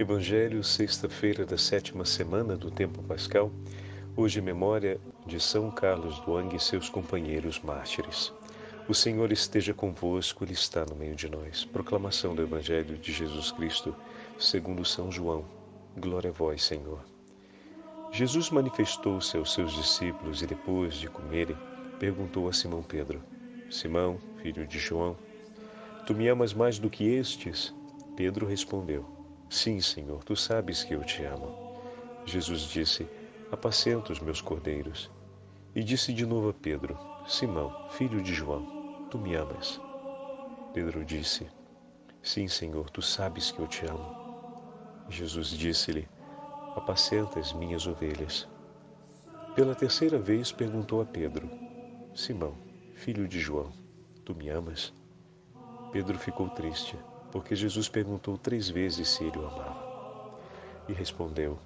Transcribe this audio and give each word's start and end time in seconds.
Evangelho, 0.00 0.64
sexta-feira 0.64 1.44
da 1.44 1.58
sétima 1.58 2.06
semana 2.06 2.56
do 2.56 2.70
tempo 2.70 3.02
pascal, 3.02 3.52
hoje 4.16 4.40
memória 4.40 4.98
de 5.26 5.38
São 5.38 5.70
Carlos 5.70 6.26
Luang 6.26 6.56
e 6.56 6.58
seus 6.58 6.88
companheiros 6.88 7.60
mártires. 7.60 8.32
O 8.88 8.94
Senhor 8.94 9.30
esteja 9.30 9.74
convosco, 9.74 10.42
Ele 10.42 10.54
está 10.54 10.86
no 10.86 10.96
meio 10.96 11.14
de 11.14 11.28
nós. 11.28 11.66
Proclamação 11.66 12.34
do 12.34 12.40
Evangelho 12.40 12.96
de 12.96 13.12
Jesus 13.12 13.52
Cristo, 13.52 13.94
segundo 14.38 14.86
São 14.86 15.12
João. 15.12 15.44
Glória 15.98 16.30
a 16.30 16.32
vós, 16.32 16.64
Senhor. 16.64 17.04
Jesus 18.10 18.48
manifestou-se 18.48 19.36
aos 19.36 19.52
seus 19.52 19.70
discípulos 19.74 20.40
e 20.40 20.46
depois 20.46 20.94
de 20.94 21.10
comerem, 21.10 21.58
perguntou 21.98 22.48
a 22.48 22.54
Simão 22.54 22.82
Pedro: 22.82 23.22
Simão, 23.70 24.18
filho 24.40 24.66
de 24.66 24.78
João, 24.78 25.14
tu 26.06 26.14
me 26.14 26.26
amas 26.26 26.54
mais 26.54 26.78
do 26.78 26.88
que 26.88 27.04
estes? 27.04 27.74
Pedro 28.16 28.46
respondeu: 28.46 29.19
Sim, 29.50 29.80
Senhor, 29.80 30.22
tu 30.22 30.36
sabes 30.36 30.84
que 30.84 30.94
eu 30.94 31.02
te 31.02 31.24
amo. 31.24 31.52
Jesus 32.24 32.62
disse: 32.62 33.04
Apacenta 33.50 34.12
os 34.12 34.20
meus 34.20 34.40
cordeiros. 34.40 35.10
E 35.74 35.82
disse 35.82 36.12
de 36.12 36.24
novo 36.24 36.50
a 36.50 36.54
Pedro: 36.54 36.96
Simão, 37.26 37.72
filho 37.90 38.22
de 38.22 38.32
João, 38.32 38.64
tu 39.10 39.18
me 39.18 39.34
amas? 39.34 39.80
Pedro 40.72 41.04
disse: 41.04 41.50
Sim, 42.22 42.46
Senhor, 42.46 42.90
tu 42.90 43.02
sabes 43.02 43.50
que 43.50 43.58
eu 43.58 43.66
te 43.66 43.84
amo. 43.86 44.14
Jesus 45.08 45.48
disse-lhe: 45.48 46.08
Apacenta 46.76 47.40
as 47.40 47.52
minhas 47.52 47.88
ovelhas. 47.88 48.48
Pela 49.56 49.74
terceira 49.74 50.16
vez 50.16 50.52
perguntou 50.52 51.02
a 51.02 51.04
Pedro: 51.04 51.50
Simão, 52.14 52.54
filho 52.94 53.26
de 53.26 53.40
João, 53.40 53.72
tu 54.24 54.32
me 54.32 54.48
amas? 54.48 54.94
Pedro 55.90 56.16
ficou 56.16 56.48
triste 56.50 56.96
porque 57.32 57.54
Jesus 57.54 57.88
perguntou 57.88 58.36
três 58.36 58.68
vezes 58.68 59.08
se 59.08 59.24
ele 59.24 59.38
o 59.38 59.46
amava. 59.46 59.90
E 60.88 60.92
respondeu: 60.92 61.58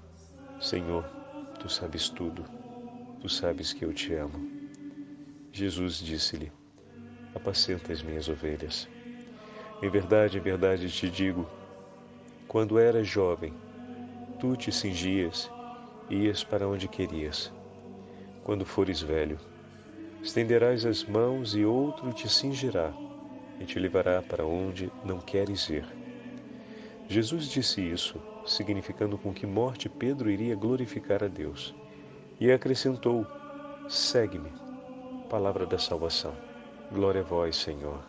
Senhor, 0.60 1.04
tu 1.58 1.68
sabes 1.68 2.08
tudo, 2.08 2.44
tu 3.20 3.28
sabes 3.28 3.72
que 3.72 3.84
eu 3.84 3.92
te 3.92 4.12
amo. 4.14 4.48
Jesus 5.52 5.98
disse-lhe: 5.98 6.52
Apacenta 7.34 7.92
as 7.92 8.02
minhas 8.02 8.28
ovelhas. 8.28 8.88
Em 9.82 9.88
verdade, 9.88 10.38
em 10.38 10.40
verdade 10.40 10.90
te 10.90 11.08
digo: 11.08 11.46
quando 12.46 12.78
eras 12.78 13.06
jovem, 13.06 13.52
tu 14.38 14.56
te 14.56 14.70
cingias 14.70 15.50
e 16.10 16.26
ias 16.26 16.44
para 16.44 16.68
onde 16.68 16.86
querias. 16.86 17.52
Quando 18.44 18.66
fores 18.66 19.00
velho, 19.00 19.38
estenderás 20.22 20.84
as 20.84 21.02
mãos 21.02 21.56
e 21.56 21.64
outro 21.64 22.12
te 22.12 22.28
cingirá 22.28 22.92
e 23.60 23.64
te 23.64 23.78
levará 23.78 24.20
para 24.22 24.44
onde 24.44 24.90
não 25.04 25.18
queres 25.18 25.68
ir. 25.68 25.84
Jesus 27.08 27.48
disse 27.48 27.80
isso, 27.80 28.20
significando 28.46 29.18
com 29.18 29.32
que 29.32 29.46
morte 29.46 29.88
Pedro 29.88 30.30
iria 30.30 30.56
glorificar 30.56 31.22
a 31.22 31.28
Deus. 31.28 31.74
E 32.40 32.50
acrescentou: 32.50 33.26
Segue-me. 33.88 34.50
Palavra 35.28 35.66
da 35.66 35.78
salvação. 35.78 36.34
Glória 36.92 37.20
a 37.20 37.24
vós, 37.24 37.56
Senhor. 37.56 38.00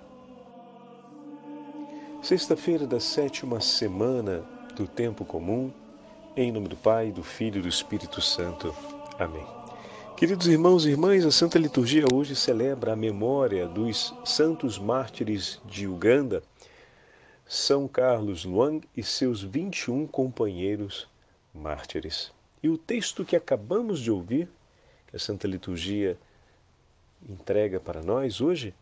Sexta-feira 2.22 2.88
da 2.88 3.00
sétima 3.00 3.60
semana 3.60 4.44
do 4.76 4.88
tempo 4.88 5.24
comum, 5.24 5.72
em 6.36 6.52
nome 6.52 6.68
do 6.68 6.76
Pai, 6.76 7.12
do 7.12 7.24
Filho 7.24 7.60
e 7.60 7.62
do 7.62 7.70
Espírito 7.70 8.20
Santo. 8.20 8.74
Amém. 9.20 9.65
Queridos 10.18 10.48
irmãos 10.48 10.86
e 10.86 10.92
irmãs, 10.92 11.26
a 11.26 11.32
Santa 11.32 11.60
Liturgia 11.60 12.06
hoje 12.10 12.38
celebra 12.38 12.94
a 12.94 12.96
memória 12.96 13.68
dos 13.68 14.14
santos 14.24 14.80
mártires 14.80 15.60
de 15.66 15.86
Uganda, 15.86 16.42
São 17.46 17.86
Carlos 17.86 18.46
Luang 18.46 18.88
e 18.96 19.04
seus 19.04 19.44
21 19.44 20.08
companheiros 20.08 21.06
mártires. 21.54 22.32
E 22.64 22.70
o 22.70 22.78
texto 22.78 23.26
que 23.26 23.36
acabamos 23.36 24.00
de 24.00 24.10
ouvir, 24.10 24.48
que 25.08 25.18
a 25.18 25.20
Santa 25.20 25.50
Liturgia 25.50 26.18
entrega 27.28 27.78
para 27.78 28.02
nós 28.02 28.40
hoje, 28.40 28.74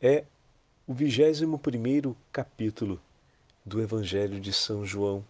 é 0.00 0.22
o 0.86 0.94
21 0.94 2.14
capítulo 2.30 3.00
do 3.66 3.82
Evangelho 3.82 4.38
de 4.38 4.52
São 4.52 4.86
João, 4.86 5.24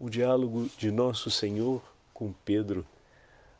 o 0.00 0.08
diálogo 0.08 0.66
de 0.78 0.90
Nosso 0.90 1.30
Senhor 1.30 1.82
com 2.14 2.32
Pedro 2.42 2.86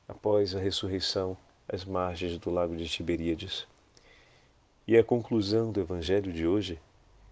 após 0.08 0.56
a 0.56 0.58
ressurreição 0.58 1.36
às 1.68 1.84
margens 1.84 2.38
do 2.38 2.50
lago 2.50 2.74
de 2.74 2.88
Tiberíades. 2.88 3.66
E 4.86 4.96
a 4.96 5.04
conclusão 5.04 5.70
do 5.70 5.80
evangelho 5.80 6.32
de 6.32 6.46
hoje 6.46 6.80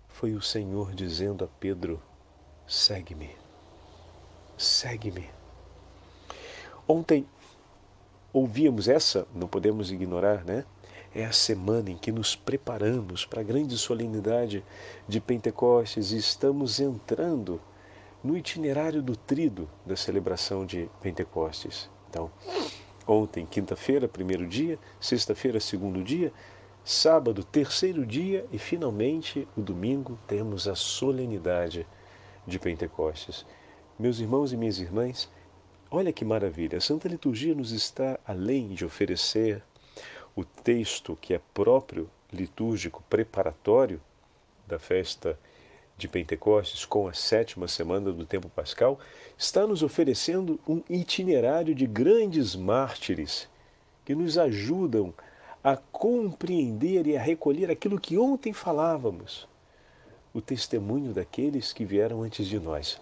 foi 0.09 0.35
o 0.35 0.43
Senhor 0.43 0.95
dizendo 0.95 1.45
a 1.45 1.49
Pedro: 1.59 2.03
segue-me, 2.67 3.31
segue-me. 4.59 5.31
Ontem 6.87 7.27
ouvíamos 8.33 8.89
essa, 8.89 9.27
não 9.35 9.49
podemos 9.49 9.91
ignorar, 9.91 10.45
né? 10.45 10.65
É 11.15 11.25
a 11.25 11.33
semana 11.33 11.91
em 11.91 11.97
que 11.97 12.13
nos 12.13 12.37
preparamos 12.37 13.25
para 13.25 13.41
a 13.41 13.45
grande 13.45 13.79
solenidade 13.79 14.63
de 15.09 15.19
Pentecostes 15.19 16.13
e 16.13 16.19
estamos 16.19 16.79
entrando 16.79 17.59
no 18.23 18.37
itinerário 18.37 19.01
do 19.01 19.17
trido 19.17 19.67
da 19.87 19.97
celebração 19.97 20.67
de 20.67 20.91
Pentecostes. 21.01 21.89
Então, 22.17 22.31
ontem, 23.07 23.45
quinta-feira, 23.45 24.09
primeiro 24.09 24.47
dia, 24.47 24.79
sexta-feira, 24.99 25.61
segundo 25.61 26.03
dia, 26.03 26.33
sábado, 26.83 27.45
terceiro 27.45 28.07
dia 28.07 28.47
e 28.51 28.59
finalmente 28.59 29.47
o 29.55 29.61
domingo 29.61 30.19
temos 30.27 30.67
a 30.67 30.75
solenidade 30.75 31.87
de 32.47 32.59
Pentecostes. 32.59 33.45
Meus 33.99 34.19
irmãos 34.19 34.51
e 34.51 34.57
minhas 34.57 34.79
irmãs, 34.79 35.31
olha 35.91 36.11
que 36.11 36.25
maravilha! 36.25 36.79
A 36.79 36.81
Santa 36.81 37.07
Liturgia 37.07 37.55
nos 37.55 37.71
está, 37.71 38.19
além 38.27 38.69
de 38.69 38.87
oferecer 38.87 39.63
o 40.35 40.43
texto 40.43 41.19
que 41.21 41.35
é 41.35 41.41
próprio 41.53 42.09
litúrgico 42.33 43.05
preparatório 43.11 44.01
da 44.67 44.79
festa 44.79 45.39
de 45.97 46.07
Pentecostes 46.07 46.85
com 46.85 47.09
a 47.09 47.13
sétima 47.13 47.67
semana 47.67 48.13
do 48.13 48.27
tempo 48.27 48.49
pascal, 48.49 48.99
está 49.37 49.67
nos 49.67 49.83
oferecendo 49.83 50.61
um 50.69 50.83
itinerário 50.91 51.75
de 51.75 51.87
grandes 51.87 52.55
mártires 52.55 53.49
que 54.05 54.15
nos 54.15 54.37
ajudam 54.37 55.13
a 55.65 55.77
compreender 55.77 57.07
e 57.07 57.17
a 57.17 57.21
recolher 57.21 57.71
aquilo 57.71 57.99
que 57.99 58.19
ontem 58.19 58.53
falávamos, 58.53 59.49
o 60.33 60.41
testemunho 60.41 61.13
daqueles 61.13 61.73
que 61.73 61.85
vieram 61.85 62.23
antes 62.23 62.47
de 62.47 62.61
nós. 62.61 63.01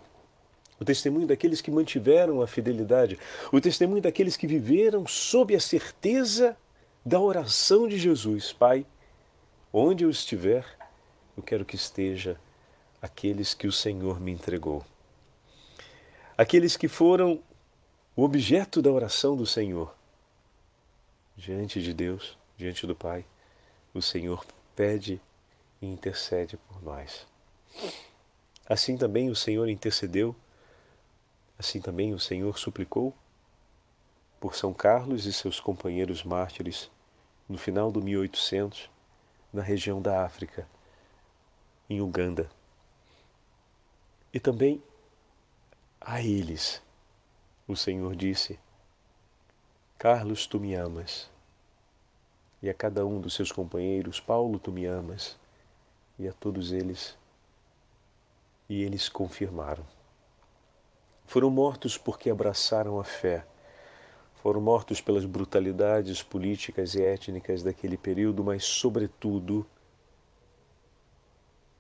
O 0.81 0.84
testemunho 0.84 1.27
daqueles 1.27 1.60
que 1.60 1.71
mantiveram 1.71 2.41
a 2.41 2.47
fidelidade, 2.47 3.19
o 3.53 3.60
testemunho 3.60 4.00
daqueles 4.00 4.37
que 4.37 4.47
viveram 4.47 5.06
sob 5.06 5.54
a 5.54 5.60
certeza 5.60 6.56
da 7.04 7.21
oração 7.21 7.87
de 7.87 7.99
Jesus. 7.99 8.53
Pai, 8.53 8.87
onde 9.72 10.04
eu 10.04 10.10
estiver, 10.10 10.65
eu 11.37 11.43
quero 11.43 11.65
que 11.65 11.77
esteja 11.77 12.38
aqueles 13.04 13.53
que 13.53 13.66
o 13.66 13.72
Senhor 13.72 14.19
me 14.19 14.32
entregou. 14.32 14.82
Aqueles 16.38 16.75
que 16.75 16.88
foram 16.88 17.42
o 18.16 18.25
objeto 18.25 18.81
da 18.81 18.91
oração 18.91 19.37
do 19.37 19.44
Senhor. 19.44 19.94
Diante 21.37 21.82
de 21.82 21.92
Deus, 21.92 22.38
diante 22.56 22.87
do 22.87 22.97
Pai, 22.97 23.26
o 23.92 24.00
Senhor 24.00 24.42
pede 24.75 25.20
e 25.82 25.87
intercede 25.87 26.56
por 26.56 26.82
nós. 26.82 27.26
Assim 28.66 28.97
também 28.97 29.28
o 29.28 29.36
Senhor 29.36 29.69
intercedeu, 29.69 30.34
assim 31.59 31.82
também 31.82 32.15
o 32.15 32.19
Senhor 32.19 32.59
suplicou 32.59 33.15
por 34.41 34.56
São 34.56 34.72
Carlos 34.72 35.26
e 35.26 35.32
seus 35.32 35.60
companheiros 35.60 36.25
mártires 36.25 36.91
no 37.47 37.59
final 37.59 37.92
do 37.92 38.00
1800, 38.00 38.88
na 39.53 39.60
região 39.60 40.00
da 40.00 40.25
África, 40.25 40.66
em 41.91 42.00
Uganda. 42.00 42.48
E 44.34 44.41
também 44.41 44.83
a 46.01 46.21
eles 46.21 46.83
o 47.69 47.77
Senhor 47.77 48.16
disse: 48.16 48.59
Carlos, 49.97 50.45
tu 50.45 50.59
me 50.59 50.75
amas. 50.75 51.31
E 52.60 52.69
a 52.69 52.75
cada 52.75 53.07
um 53.07 53.21
dos 53.21 53.34
seus 53.34 53.53
companheiros, 53.53 54.19
Paulo, 54.19 54.59
tu 54.59 54.72
me 54.72 54.86
amas. 54.86 55.39
E 56.19 56.27
a 56.27 56.33
todos 56.33 56.72
eles. 56.72 57.16
E 58.69 58.83
eles 58.83 59.09
confirmaram. 59.09 59.86
Foram 61.27 61.51
mortos 61.51 61.97
porque 61.97 62.28
abraçaram 62.28 62.98
a 62.98 63.04
fé. 63.04 63.47
Foram 64.36 64.60
mortos 64.60 65.01
pelas 65.01 65.25
brutalidades 65.25 66.22
políticas 66.25 66.95
e 66.95 67.03
étnicas 67.03 67.63
daquele 67.63 67.97
período, 67.97 68.42
mas, 68.42 68.65
sobretudo, 68.65 69.65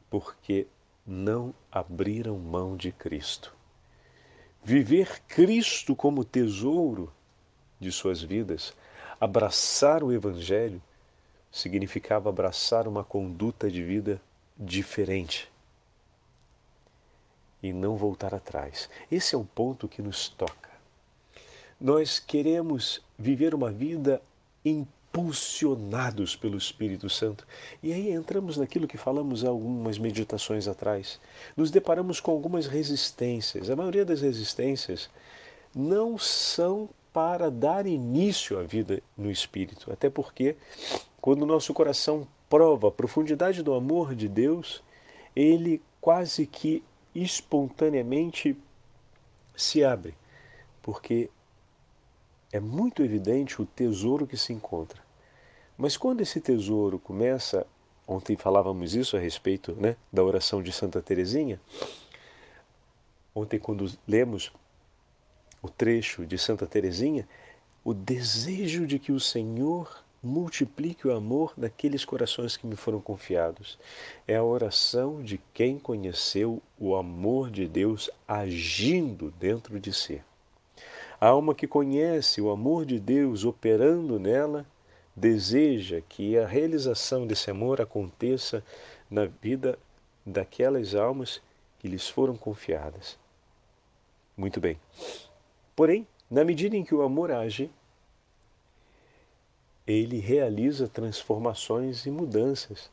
porque 0.08 0.68
não 1.06 1.54
abriram 1.70 2.38
mão 2.38 2.76
de 2.76 2.90
Cristo. 2.92 3.54
Viver 4.62 5.20
Cristo 5.28 5.94
como 5.94 6.24
tesouro 6.24 7.12
de 7.78 7.92
suas 7.92 8.22
vidas, 8.22 8.74
abraçar 9.20 10.02
o 10.02 10.12
Evangelho, 10.12 10.82
significava 11.52 12.30
abraçar 12.30 12.88
uma 12.88 13.04
conduta 13.04 13.70
de 13.70 13.82
vida 13.82 14.20
diferente. 14.56 15.52
e 17.62 17.72
não 17.72 17.96
voltar 17.96 18.34
atrás. 18.34 18.90
Esse 19.10 19.34
é 19.34 19.38
o 19.38 19.44
ponto 19.44 19.88
que 19.88 20.02
nos 20.02 20.28
toca. 20.28 20.68
Nós 21.80 22.18
queremos 22.18 23.02
viver 23.18 23.54
uma 23.54 23.70
vida 23.70 24.20
impulsionados 25.14 26.34
pelo 26.34 26.58
Espírito 26.58 27.08
Santo. 27.08 27.46
E 27.80 27.92
aí 27.92 28.10
entramos 28.10 28.56
naquilo 28.56 28.88
que 28.88 28.98
falamos 28.98 29.44
algumas 29.44 29.96
meditações 29.96 30.66
atrás. 30.66 31.20
Nos 31.56 31.70
deparamos 31.70 32.18
com 32.18 32.32
algumas 32.32 32.66
resistências. 32.66 33.70
A 33.70 33.76
maioria 33.76 34.04
das 34.04 34.22
resistências 34.22 35.08
não 35.72 36.18
são 36.18 36.88
para 37.12 37.48
dar 37.48 37.86
início 37.86 38.58
à 38.58 38.64
vida 38.64 39.00
no 39.16 39.30
Espírito. 39.30 39.92
Até 39.92 40.10
porque, 40.10 40.56
quando 41.20 41.42
o 41.42 41.46
nosso 41.46 41.72
coração 41.72 42.26
prova 42.50 42.88
a 42.88 42.92
profundidade 42.92 43.62
do 43.62 43.72
amor 43.72 44.16
de 44.16 44.28
Deus, 44.28 44.82
ele 45.34 45.80
quase 46.00 46.44
que 46.44 46.82
espontaneamente 47.14 48.56
se 49.56 49.84
abre, 49.84 50.14
porque 50.82 51.30
é 52.52 52.58
muito 52.58 53.04
evidente 53.04 53.62
o 53.62 53.66
tesouro 53.66 54.26
que 54.26 54.36
se 54.36 54.52
encontra. 54.52 55.03
Mas 55.76 55.96
quando 55.96 56.20
esse 56.20 56.40
tesouro 56.40 56.98
começa, 56.98 57.66
ontem 58.06 58.36
falávamos 58.36 58.94
isso 58.94 59.16
a 59.16 59.20
respeito 59.20 59.72
né, 59.72 59.96
da 60.12 60.22
oração 60.22 60.62
de 60.62 60.70
Santa 60.70 61.02
Teresinha, 61.02 61.60
ontem 63.34 63.58
quando 63.58 63.90
lemos 64.06 64.52
o 65.60 65.68
trecho 65.68 66.24
de 66.24 66.38
Santa 66.38 66.66
Teresinha, 66.66 67.28
o 67.84 67.92
desejo 67.92 68.86
de 68.86 68.98
que 68.98 69.12
o 69.12 69.18
Senhor 69.18 70.04
multiplique 70.22 71.06
o 71.06 71.14
amor 71.14 71.52
daqueles 71.56 72.04
corações 72.04 72.56
que 72.56 72.66
me 72.66 72.76
foram 72.76 73.00
confiados. 73.00 73.78
É 74.26 74.36
a 74.36 74.44
oração 74.44 75.22
de 75.22 75.38
quem 75.52 75.78
conheceu 75.78 76.62
o 76.78 76.96
amor 76.96 77.50
de 77.50 77.66
Deus 77.68 78.10
agindo 78.26 79.32
dentro 79.38 79.78
de 79.78 79.92
si. 79.92 80.22
A 81.20 81.28
alma 81.28 81.54
que 81.54 81.66
conhece 81.66 82.40
o 82.40 82.50
amor 82.50 82.86
de 82.86 82.98
Deus 82.98 83.44
operando 83.44 84.18
nela 84.18 84.66
deseja 85.14 86.00
que 86.08 86.36
a 86.36 86.46
realização 86.46 87.26
desse 87.26 87.50
amor 87.50 87.80
aconteça 87.80 88.64
na 89.10 89.26
vida 89.26 89.78
daquelas 90.24 90.94
almas 90.94 91.40
que 91.78 91.88
lhes 91.88 92.08
foram 92.08 92.36
confiadas. 92.36 93.18
Muito 94.36 94.60
bem. 94.60 94.78
Porém, 95.76 96.06
na 96.30 96.44
medida 96.44 96.76
em 96.76 96.82
que 96.82 96.94
o 96.94 97.02
amor 97.02 97.30
age, 97.30 97.70
ele 99.86 100.18
realiza 100.18 100.88
transformações 100.88 102.06
e 102.06 102.10
mudanças. 102.10 102.90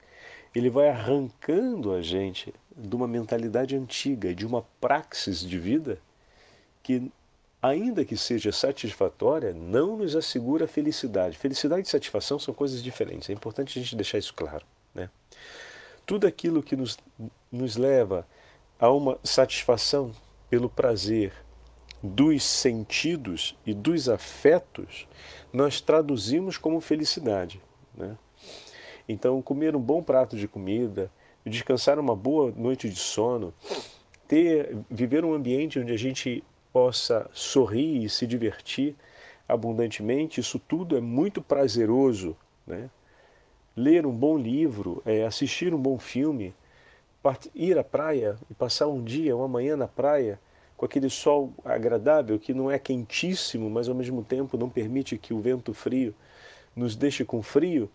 Ele 0.54 0.70
vai 0.70 0.90
arrancando 0.90 1.94
a 1.94 2.02
gente 2.02 2.54
de 2.76 2.96
uma 2.96 3.08
mentalidade 3.08 3.76
antiga, 3.76 4.36
de 4.36 4.46
uma 4.46 4.62
praxis 4.80 5.40
de 5.40 5.58
vida 5.58 5.98
que, 6.84 7.12
ainda 7.62 8.04
que 8.04 8.18
seja 8.18 8.52
satisfatória, 8.52 9.54
não 9.54 9.98
nos 9.98 10.16
assegura 10.16 10.68
felicidade. 10.68 11.38
Felicidade 11.38 11.88
e 11.88 11.92
satisfação 11.92 12.40
são 12.40 12.54
coisas 12.54 12.81
diferentes, 12.81 13.30
é 13.30 13.34
importante 13.34 13.78
a 13.78 13.81
gente 13.81 13.96
deixar 13.96 14.18
isso 14.18 14.34
claro. 14.34 14.66
Né? 14.96 15.10
Tudo 16.06 16.25
aquilo 16.25 16.63
que 16.63 16.75
nos, 16.75 16.98
nos 17.52 17.75
leva 17.78 18.28
a 18.80 18.90
uma 18.90 19.19
satisfação 19.24 20.12
pelo 20.50 20.69
prazer, 20.69 21.31
dos 22.04 22.44
sentidos 22.44 23.56
e 23.63 23.75
dos 23.75 24.10
afetos, 24.10 25.08
nós 25.54 25.80
traduzimos 25.80 26.58
como 26.58 26.81
felicidade. 26.81 27.62
Né? 27.96 28.18
Então, 29.08 29.40
comer 29.42 29.75
um 29.75 29.80
bom 29.80 30.02
prato 30.02 30.36
de 30.36 30.48
comida, 30.48 31.12
descansar 31.46 32.00
uma 32.00 32.16
boa 32.16 32.52
noite 32.52 32.90
de 32.90 32.98
sono, 32.98 33.54
ter, 34.28 34.75
viver 34.90 35.24
um 35.24 35.34
ambiente 35.34 35.80
onde 35.80 35.92
a 35.92 35.98
gente 35.98 36.44
possa 36.72 37.30
sorrir 37.34 38.04
e 38.04 38.10
se 38.10 38.26
divertir 38.26 38.96
abundantemente, 39.48 40.40
isso 40.40 40.58
tudo 40.60 40.96
é 40.96 41.02
muito 41.02 41.42
prazeroso. 41.42 42.36
Né? 42.66 42.90
Ler 43.76 44.06
um 44.06 44.12
bom 44.12 44.38
livro, 44.38 45.02
é, 45.06 45.26
assistir 45.26 45.74
um 45.74 45.80
bom 45.80 45.98
filme, 45.98 46.54
ir 47.54 47.78
à 47.78 47.84
praia 47.84 48.38
e 48.50 48.54
passar 48.54 48.88
um 48.88 49.04
dia, 49.04 49.36
uma 49.36 49.48
manhã 49.48 49.76
na 49.76 49.88
praia, 49.88 50.40
com 50.78 50.86
aquele 50.86 51.10
sol 51.10 51.54
agradável 51.64 52.40
que 52.40 52.54
não 52.54 52.72
é 52.72 52.80
quentíssimo, 52.80 53.70
mas 53.70 53.88
ao 53.88 53.94
mesmo 53.94 54.24
tempo 54.24 54.58
não 54.58 54.70
permite 54.70 55.18
que 55.18 55.34
o 55.34 55.40
vento 55.40 55.74
frio 55.74 56.16
nos 56.76 56.96
deixe 56.96 57.24
com 57.24 57.44
frio, 57.44 57.90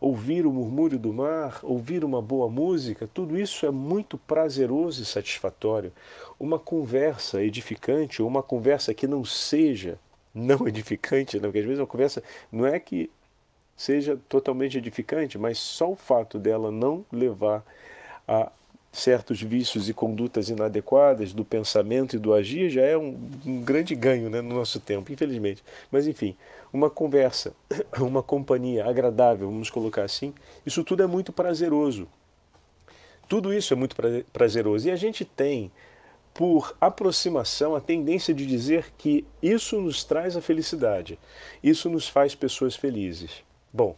ouvir 0.00 0.46
o 0.46 0.52
murmúrio 0.52 0.98
do 0.98 1.12
mar, 1.12 1.60
ouvir 1.62 2.04
uma 2.04 2.22
boa 2.22 2.48
música, 2.48 3.08
tudo 3.12 3.38
isso 3.38 3.66
é 3.66 3.70
muito 3.70 4.16
prazeroso 4.16 5.02
e 5.02 5.04
satisfatório. 5.04 5.92
Uma 6.38 6.58
conversa 6.58 7.42
edificante, 7.42 8.22
ou 8.22 8.28
uma 8.28 8.42
conversa 8.42 8.94
que 8.94 9.06
não 9.06 9.24
seja 9.24 9.98
não 10.34 10.66
edificante, 10.68 11.38
né? 11.38 11.42
porque 11.42 11.58
às 11.58 11.64
vezes 11.64 11.80
uma 11.80 11.86
conversa 11.86 12.22
não 12.50 12.66
é 12.66 12.80
que 12.80 13.10
seja 13.76 14.18
totalmente 14.28 14.78
edificante, 14.78 15.38
mas 15.38 15.58
só 15.58 15.90
o 15.90 15.96
fato 15.96 16.38
dela 16.38 16.70
não 16.70 17.04
levar 17.12 17.64
a 18.26 18.50
certos 18.92 19.40
vícios 19.40 19.88
e 19.88 19.94
condutas 19.94 20.48
inadequadas 20.48 21.32
do 21.32 21.44
pensamento 21.44 22.16
e 22.16 22.18
do 22.18 22.34
agir 22.34 22.70
já 22.70 22.82
é 22.82 22.96
um, 22.96 23.16
um 23.46 23.62
grande 23.62 23.94
ganho 23.94 24.28
né, 24.28 24.40
no 24.40 24.54
nosso 24.54 24.80
tempo, 24.80 25.12
infelizmente. 25.12 25.62
Mas 25.90 26.06
enfim, 26.06 26.36
uma 26.72 26.90
conversa, 26.90 27.52
uma 27.98 28.22
companhia 28.22 28.84
agradável, 28.86 29.48
vamos 29.48 29.70
colocar 29.70 30.02
assim, 30.02 30.34
isso 30.66 30.82
tudo 30.82 31.02
é 31.02 31.06
muito 31.06 31.32
prazeroso. 31.32 32.08
Tudo 33.28 33.54
isso 33.54 33.72
é 33.72 33.76
muito 33.76 33.94
prazeroso. 34.32 34.88
E 34.88 34.90
a 34.90 34.96
gente 34.96 35.24
tem, 35.24 35.70
por 36.34 36.76
aproximação, 36.80 37.76
a 37.76 37.80
tendência 37.80 38.34
de 38.34 38.44
dizer 38.44 38.92
que 38.98 39.24
isso 39.40 39.80
nos 39.80 40.02
traz 40.02 40.36
a 40.36 40.42
felicidade, 40.42 41.16
isso 41.62 41.88
nos 41.88 42.08
faz 42.08 42.34
pessoas 42.34 42.74
felizes. 42.74 43.44
Bom, 43.72 43.96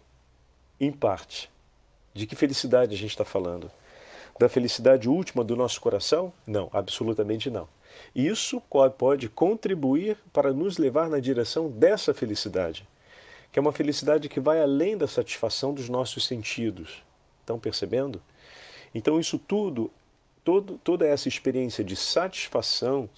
em 0.78 0.92
parte. 0.92 1.50
De 2.12 2.26
que 2.26 2.36
felicidade 2.36 2.94
a 2.94 2.98
gente 2.98 3.12
está 3.12 3.24
falando? 3.24 3.70
Da 4.42 4.48
felicidade 4.48 5.08
última 5.08 5.44
do 5.44 5.54
nosso 5.54 5.80
coração? 5.80 6.32
Não, 6.44 6.68
absolutamente 6.72 7.48
não. 7.48 7.68
Isso 8.12 8.60
pode 8.98 9.28
contribuir 9.28 10.18
para 10.32 10.52
nos 10.52 10.78
levar 10.78 11.08
na 11.08 11.20
direção 11.20 11.70
dessa 11.70 12.12
felicidade, 12.12 12.84
que 13.52 13.58
é 13.60 13.62
uma 13.62 13.70
felicidade 13.70 14.28
que 14.28 14.40
vai 14.40 14.60
além 14.60 14.96
da 14.96 15.06
satisfação 15.06 15.72
dos 15.72 15.88
nossos 15.88 16.26
sentidos. 16.26 17.04
Estão 17.40 17.56
percebendo? 17.56 18.20
Então, 18.92 19.20
isso 19.20 19.38
tudo, 19.38 19.92
todo, 20.42 20.76
toda 20.82 21.06
essa 21.06 21.28
experiência 21.28 21.84
de 21.84 21.94
satisfação, 21.94 23.08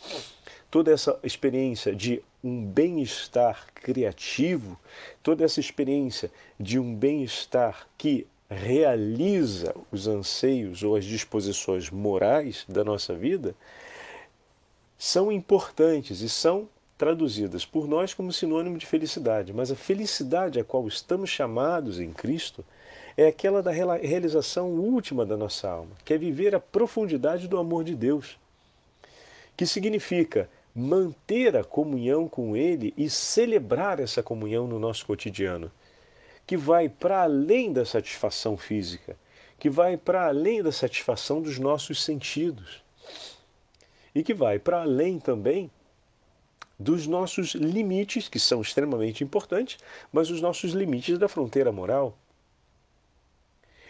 toda 0.70 0.92
essa 0.92 1.18
experiência 1.22 1.96
de 1.96 2.22
um 2.42 2.66
bem-estar 2.66 3.68
criativo, 3.74 4.78
toda 5.22 5.42
essa 5.42 5.58
experiência 5.58 6.30
de 6.60 6.78
um 6.78 6.94
bem-estar 6.94 7.88
que 7.96 8.26
realiza 8.50 9.74
os 9.90 10.06
anseios 10.06 10.82
ou 10.82 10.96
as 10.96 11.04
disposições 11.04 11.90
morais 11.90 12.64
da 12.68 12.84
nossa 12.84 13.14
vida 13.14 13.54
são 14.98 15.32
importantes 15.32 16.20
e 16.20 16.28
são 16.28 16.68
traduzidas 16.96 17.66
por 17.66 17.88
nós 17.88 18.14
como 18.14 18.32
sinônimo 18.32 18.78
de 18.78 18.86
felicidade. 18.86 19.52
Mas 19.52 19.70
a 19.70 19.76
felicidade 19.76 20.60
a 20.60 20.64
qual 20.64 20.86
estamos 20.86 21.30
chamados 21.30 22.00
em 22.00 22.12
Cristo 22.12 22.64
é 23.16 23.26
aquela 23.26 23.62
da 23.62 23.70
realização 23.70 24.70
última 24.70 25.24
da 25.24 25.36
nossa 25.36 25.68
alma, 25.68 25.92
que 26.04 26.14
é 26.14 26.18
viver 26.18 26.54
a 26.54 26.60
profundidade 26.60 27.46
do 27.48 27.58
amor 27.58 27.84
de 27.84 27.94
Deus, 27.94 28.38
que 29.56 29.66
significa 29.66 30.48
manter 30.74 31.56
a 31.56 31.62
comunhão 31.62 32.28
com 32.28 32.56
Ele 32.56 32.92
e 32.96 33.08
celebrar 33.08 34.00
essa 34.00 34.22
comunhão 34.22 34.66
no 34.66 34.80
nosso 34.80 35.06
cotidiano 35.06 35.70
que 36.46 36.56
vai 36.56 36.88
para 36.88 37.22
além 37.22 37.72
da 37.72 37.84
satisfação 37.84 38.56
física, 38.56 39.16
que 39.58 39.70
vai 39.70 39.96
para 39.96 40.26
além 40.26 40.62
da 40.62 40.72
satisfação 40.72 41.40
dos 41.40 41.58
nossos 41.58 42.02
sentidos 42.02 42.82
e 44.14 44.22
que 44.22 44.34
vai 44.34 44.58
para 44.58 44.82
além 44.82 45.18
também 45.18 45.70
dos 46.78 47.06
nossos 47.06 47.54
limites, 47.54 48.28
que 48.28 48.38
são 48.38 48.60
extremamente 48.60 49.24
importantes, 49.24 49.78
mas 50.12 50.30
os 50.30 50.40
nossos 50.40 50.72
limites 50.72 51.18
da 51.18 51.28
fronteira 51.28 51.72
moral. 51.72 52.16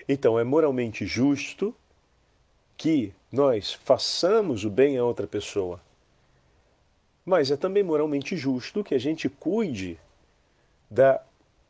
Então, 0.08 0.38
é 0.38 0.44
moralmente 0.44 1.06
justo 1.06 1.74
que 2.76 3.12
nós 3.32 3.72
façamos 3.72 4.64
o 4.64 4.70
bem 4.70 4.98
a 4.98 5.04
outra 5.04 5.26
pessoa, 5.26 5.80
mas 7.24 7.50
é 7.50 7.56
também 7.56 7.82
moralmente 7.82 8.36
justo 8.36 8.84
que 8.84 8.94
a 8.94 8.98
gente 8.98 9.28
cuide 9.28 9.98
da 10.90 11.22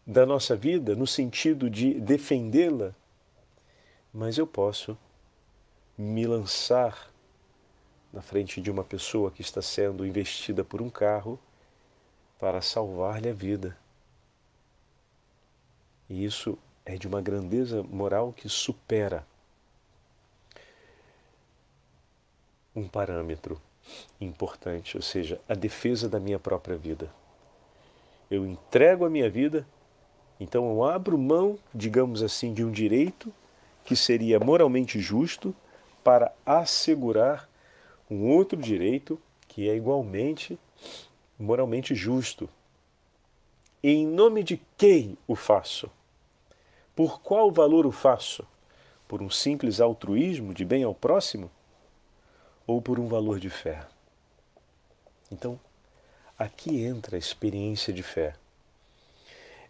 da 0.07 0.27
nossa 0.27 0.55
vida 0.55 0.95
no 0.95 1.07
sentido 1.07 1.71
de 1.71 1.95
defendê-la, 1.95 2.95
mas 4.13 4.39
eu 4.39 4.47
posso 4.47 4.97
me 5.97 6.27
lançar 6.27 7.11
na 8.13 8.23
frente 8.23 8.61
de 8.61 8.71
uma 8.71 8.85
pessoa 8.85 9.31
que 9.31 9.43
está 9.43 9.61
sendo 9.63 10.07
investida 10.07 10.65
por 10.65 10.81
um 10.81 10.91
carro 10.91 11.39
para 12.39 12.61
salvar-lhe 12.61 13.29
a 13.29 13.33
vida. 13.33 13.77
E 16.09 16.25
isso 16.25 16.59
é 16.85 16.97
de 16.97 17.09
uma 17.09 17.21
grandeza 17.21 17.83
moral 17.83 18.33
que 18.33 18.49
supera. 18.49 19.27
um 22.75 22.89
parâmetro 22.89 23.61
importante, 24.21 24.97
ou 24.97 25.03
seja, 25.03 25.41
a 25.49 25.55
defesa 25.55 26.09
da 26.09 26.19
minha 26.19 26.39
própria 26.39 26.77
vida. 26.77 27.11
Eu 28.31 28.45
entrego 28.45 29.05
a 29.05 29.11
minha 29.11 29.31
vida, 29.31 29.67
então 30.39 30.69
eu 30.71 30.85
abro 30.85 31.17
mão, 31.17 31.59
digamos 31.75 32.23
assim, 32.23 32.53
de 32.53 32.65
um 32.65 32.71
direito 32.71 33.33
que 33.85 33.95
seria 33.95 34.41
moralmente 34.41 34.99
justo 34.99 35.55
para 36.03 36.33
assegurar 36.45 37.49
um 38.11 38.29
outro 38.31 38.61
direito 38.61 39.19
que 39.49 39.69
é 39.69 39.77
igualmente 39.77 40.59
moralmente 41.39 41.95
justo. 41.95 42.49
E 43.83 43.91
em 43.91 44.07
nome 44.07 44.43
de 44.43 44.61
quem 44.77 45.17
o 45.27 45.37
faço? 45.37 45.91
Por 46.97 47.21
qual 47.21 47.51
valor 47.51 47.87
o 47.87 47.93
faço? 47.93 48.47
Por 49.07 49.23
um 49.23 49.29
simples 49.29 49.81
altruísmo 49.81 50.55
de 50.55 50.65
bem 50.65 50.85
ao 50.85 50.95
próximo? 50.95 51.51
Ou 52.67 52.81
por 52.81 52.99
um 52.99 53.07
valor 53.07 53.39
de 53.39 53.51
fé? 53.51 53.87
Então, 55.31 55.61
aqui 56.39 56.83
entra 56.83 57.17
a 57.17 57.19
experiência 57.19 57.93
de 57.93 58.03
fé. 58.03 58.35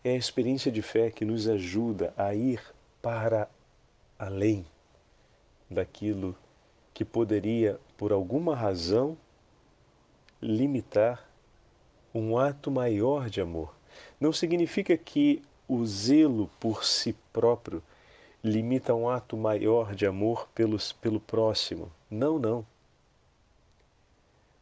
É 0.04 0.11
a 0.11 0.16
experiência 0.16 0.70
de 0.70 0.82
fé 0.82 1.11
que 1.11 1.25
nos 1.25 1.49
ajuda 1.49 2.12
a 2.14 2.34
ir 2.34 2.61
para 3.00 3.49
além 4.18 4.66
daquilo 5.68 6.37
que 6.92 7.04
poderia, 7.04 7.80
por 7.96 8.12
alguma 8.12 8.54
razão, 8.54 9.16
limitar 10.40 11.26
um 12.14 12.38
ato 12.38 12.70
maior 12.70 13.28
de 13.30 13.40
amor. 13.40 13.75
Não 14.20 14.32
significa 14.32 14.96
que 14.96 15.42
o 15.66 15.84
zelo 15.87 16.50
por 16.61 16.84
si 16.84 17.16
próprio 17.32 17.82
limita 18.42 18.94
um 18.94 19.08
ato 19.08 19.37
maior 19.37 19.94
de 19.94 20.06
amor 20.06 20.46
pelos, 20.54 20.92
pelo 20.92 21.18
próximo. 21.18 21.90
Não, 22.11 22.38
não. 22.38 22.64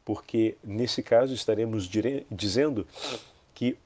Porque 0.04 0.56
nesse 0.62 1.02
caso 1.02 1.34
estaremos 1.34 1.88
dire... 1.88 2.25
dizendo 2.30 2.87
que 3.52 3.76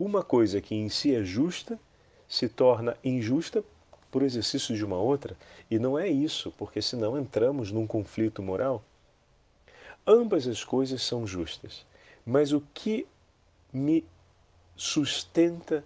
uma 0.00 0.22
coisa 0.22 0.62
que 0.62 0.74
em 0.74 0.88
si 0.88 1.14
é 1.14 1.22
justa 1.22 1.78
se 2.26 2.48
torna 2.48 2.96
injusta 3.04 3.62
por 4.10 4.22
exercício 4.22 4.74
de 4.74 4.82
uma 4.82 4.96
outra, 4.96 5.36
e 5.70 5.78
não 5.78 5.98
é 5.98 6.08
isso, 6.08 6.52
porque 6.56 6.80
senão 6.80 7.18
entramos 7.18 7.70
num 7.70 7.86
conflito 7.86 8.42
moral. 8.42 8.82
Ambas 10.06 10.48
as 10.48 10.64
coisas 10.64 11.02
são 11.02 11.26
justas, 11.26 11.84
mas 12.24 12.50
o 12.50 12.62
que 12.72 13.06
me 13.72 14.04
sustenta 14.74 15.84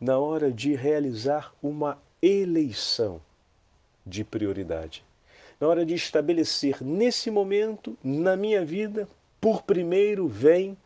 na 0.00 0.18
hora 0.18 0.50
de 0.50 0.74
realizar 0.74 1.52
uma 1.62 1.98
eleição 2.22 3.20
de 4.06 4.24
prioridade? 4.24 5.04
Na 5.60 5.68
hora 5.68 5.84
de 5.84 5.94
estabelecer 5.94 6.82
nesse 6.82 7.30
momento, 7.30 7.96
na 8.02 8.36
minha 8.36 8.64
vida, 8.64 9.06
por 9.38 9.62
primeiro 9.62 10.26
vem 10.26 10.76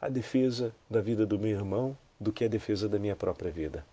a 0.00 0.08
defesa 0.08 0.74
da 0.90 1.00
vida 1.00 1.24
do 1.24 1.38
meu 1.38 1.52
irmão 1.52 1.96
do 2.24 2.32
que 2.32 2.44
a 2.44 2.48
defesa 2.48 2.88
da 2.88 2.98
minha 2.98 3.14
própria 3.14 3.52
vida. 3.52 3.86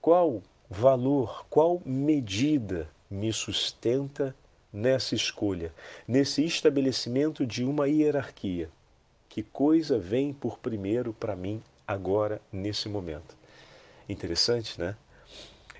Qual 0.00 0.42
valor, 0.68 1.46
qual 1.48 1.80
medida 1.86 2.88
me 3.10 3.32
sustenta 3.32 4.34
nessa 4.72 5.14
escolha, 5.14 5.72
nesse 6.06 6.44
estabelecimento 6.44 7.46
de 7.46 7.64
uma 7.64 7.88
hierarquia? 7.88 8.68
Que 9.28 9.42
coisa 9.42 9.98
vem 9.98 10.32
por 10.32 10.58
primeiro 10.58 11.12
para 11.12 11.36
mim 11.36 11.62
agora, 11.86 12.40
nesse 12.52 12.88
momento? 12.88 13.36
Interessante, 14.08 14.78
né? 14.78 14.96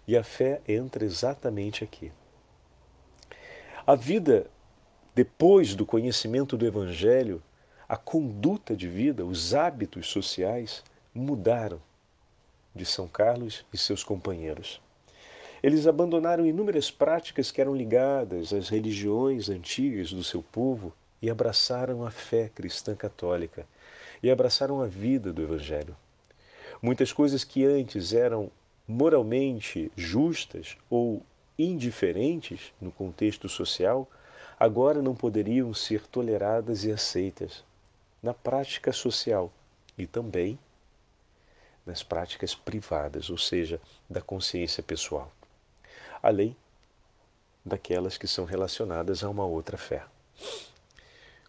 E 0.06 0.16
a 0.16 0.22
fé 0.22 0.60
entra 0.68 1.04
exatamente 1.04 1.82
aqui. 1.82 2.12
A 3.86 3.94
vida, 3.94 4.46
depois 5.14 5.74
do 5.74 5.84
conhecimento 5.84 6.56
do 6.56 6.66
Evangelho, 6.66 7.42
a 7.88 7.96
conduta 7.96 8.76
de 8.76 8.88
vida, 8.88 9.24
os 9.24 9.54
hábitos 9.54 10.08
sociais 10.08 10.82
mudaram 11.16 11.80
de 12.74 12.84
São 12.84 13.08
Carlos 13.08 13.64
e 13.72 13.78
seus 13.78 14.04
companheiros. 14.04 14.80
Eles 15.62 15.86
abandonaram 15.86 16.44
inúmeras 16.44 16.90
práticas 16.90 17.50
que 17.50 17.60
eram 17.60 17.74
ligadas 17.74 18.52
às 18.52 18.68
religiões 18.68 19.48
antigas 19.48 20.12
do 20.12 20.22
seu 20.22 20.42
povo 20.42 20.92
e 21.20 21.30
abraçaram 21.30 22.04
a 22.04 22.10
fé 22.10 22.50
cristã 22.54 22.94
católica 22.94 23.66
e 24.22 24.30
abraçaram 24.30 24.82
a 24.82 24.86
vida 24.86 25.32
do 25.32 25.42
Evangelho. 25.42 25.96
Muitas 26.82 27.12
coisas 27.12 27.42
que 27.42 27.64
antes 27.64 28.12
eram 28.12 28.50
moralmente 28.86 29.90
justas 29.96 30.76
ou 30.90 31.22
indiferentes 31.58 32.72
no 32.78 32.92
contexto 32.92 33.48
social, 33.48 34.06
agora 34.60 35.00
não 35.00 35.14
poderiam 35.14 35.72
ser 35.72 36.06
toleradas 36.06 36.84
e 36.84 36.92
aceitas 36.92 37.64
na 38.22 38.34
prática 38.34 38.92
social 38.92 39.50
e 39.96 40.06
também 40.06 40.58
nas 41.86 42.02
práticas 42.02 42.54
privadas, 42.54 43.30
ou 43.30 43.38
seja, 43.38 43.80
da 44.10 44.20
consciência 44.20 44.82
pessoal, 44.82 45.32
além 46.22 46.56
daquelas 47.64 48.18
que 48.18 48.26
são 48.26 48.44
relacionadas 48.44 49.22
a 49.22 49.30
uma 49.30 49.46
outra 49.46 49.76
fé. 49.76 50.04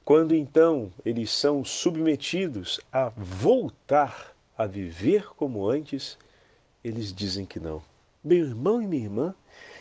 Quando 0.06 0.34
então 0.34 0.92
eles 1.04 1.32
são 1.32 1.66
submetidos 1.66 2.80
a 2.94 3.10
voltar 3.10 4.34
a 4.58 4.66
viver 4.66 5.28
como 5.36 5.68
antes, 5.68 6.18
eles 6.84 7.14
dizem 7.14 7.46
que 7.46 7.60
não. 7.60 7.84
Meu 8.24 8.46
irmão 8.46 8.82
e 8.82 8.88
minha 8.88 9.04
irmã, 9.04 9.36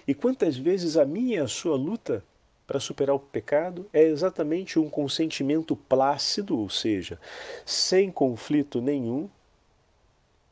e 0.07 0.15
quantas 0.15 0.57
vezes 0.57 0.97
a 0.97 1.05
minha 1.05 1.37
e 1.37 1.39
a 1.39 1.49
sua 1.49 1.77
luta 1.77 2.25
para 2.67 2.81
superar 2.81 3.15
o 3.15 3.21
pecado 3.21 3.89
é 3.93 4.03
exatamente 4.03 4.79
um 4.79 4.91
consentimento 4.91 5.77
plácido, 5.77 6.59
ou 6.59 6.69
seja, 6.69 7.21
sem 7.65 8.11
conflito 8.11 8.81
nenhum, 8.81 9.31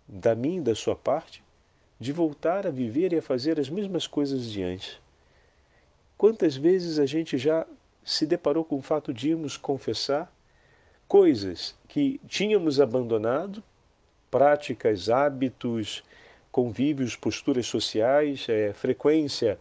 da 0.06 0.32
e 0.32 0.60
da 0.60 0.74
sua 0.74 0.94
parte, 0.94 1.42
de 1.98 2.12
voltar 2.12 2.66
a 2.66 2.70
viver 2.70 3.12
e 3.12 3.18
a 3.18 3.22
fazer 3.22 3.58
as 3.58 3.68
mesmas 3.68 4.06
coisas 4.06 4.50
de 4.50 4.62
antes. 4.62 4.98
Quantas 6.16 6.56
vezes 6.56 6.98
a 6.98 7.06
gente 7.06 7.38
já 7.38 7.66
se 8.04 8.26
deparou 8.26 8.64
com 8.64 8.76
o 8.76 8.82
fato 8.82 9.12
de 9.12 9.30
irmos 9.30 9.56
confessar 9.56 10.32
coisas 11.08 11.74
que 11.88 12.20
tínhamos 12.28 12.80
abandonado, 12.80 13.62
práticas, 14.30 15.08
hábitos, 15.08 16.02
convívios, 16.50 17.16
posturas 17.16 17.66
sociais, 17.66 18.46
é, 18.48 18.72
frequência, 18.72 19.58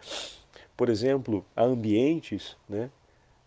por 0.76 0.90
exemplo, 0.90 1.46
a 1.56 1.64
ambientes, 1.64 2.58
né? 2.68 2.90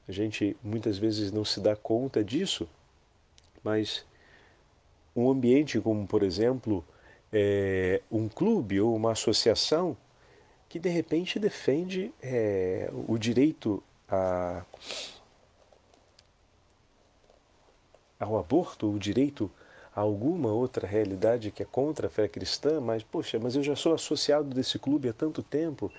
A 0.09 0.13
gente 0.13 0.57
muitas 0.63 0.99
vezes 0.99 1.33
não 1.33 1.45
se 1.45 1.61
dá 1.61 1.75
conta 1.75 2.23
disso, 2.23 2.69
mas 3.63 4.07
um 5.17 5.31
ambiente 5.31 5.81
como, 5.81 6.07
por 6.07 6.23
exemplo, 6.23 6.85
é, 7.33 8.03
um 8.11 8.29
clube 8.29 8.81
ou 8.81 8.95
uma 8.95 9.13
associação 9.13 9.97
que 10.69 10.79
de 10.79 10.89
repente 10.89 11.39
defende 11.39 12.13
é, 12.23 12.91
o 13.09 13.17
direito 13.17 13.83
a, 14.09 14.63
ao 18.21 18.39
aborto, 18.39 18.93
o 18.93 18.99
direito 18.99 19.51
a 19.95 20.01
alguma 20.03 20.53
outra 20.53 20.87
realidade 20.87 21.51
que 21.51 21.63
é 21.63 21.67
contra 21.67 22.09
a 22.09 22.11
fé 22.11 22.29
cristã, 22.29 22.81
mas, 22.81 23.03
poxa, 23.03 23.39
mas 23.39 23.57
eu 23.57 23.63
já 23.63 23.75
sou 23.75 23.95
associado 23.95 24.51
desse 24.51 24.79
clube 24.79 25.09
há 25.09 25.13
tanto 25.13 25.43
tempo, 25.43 25.91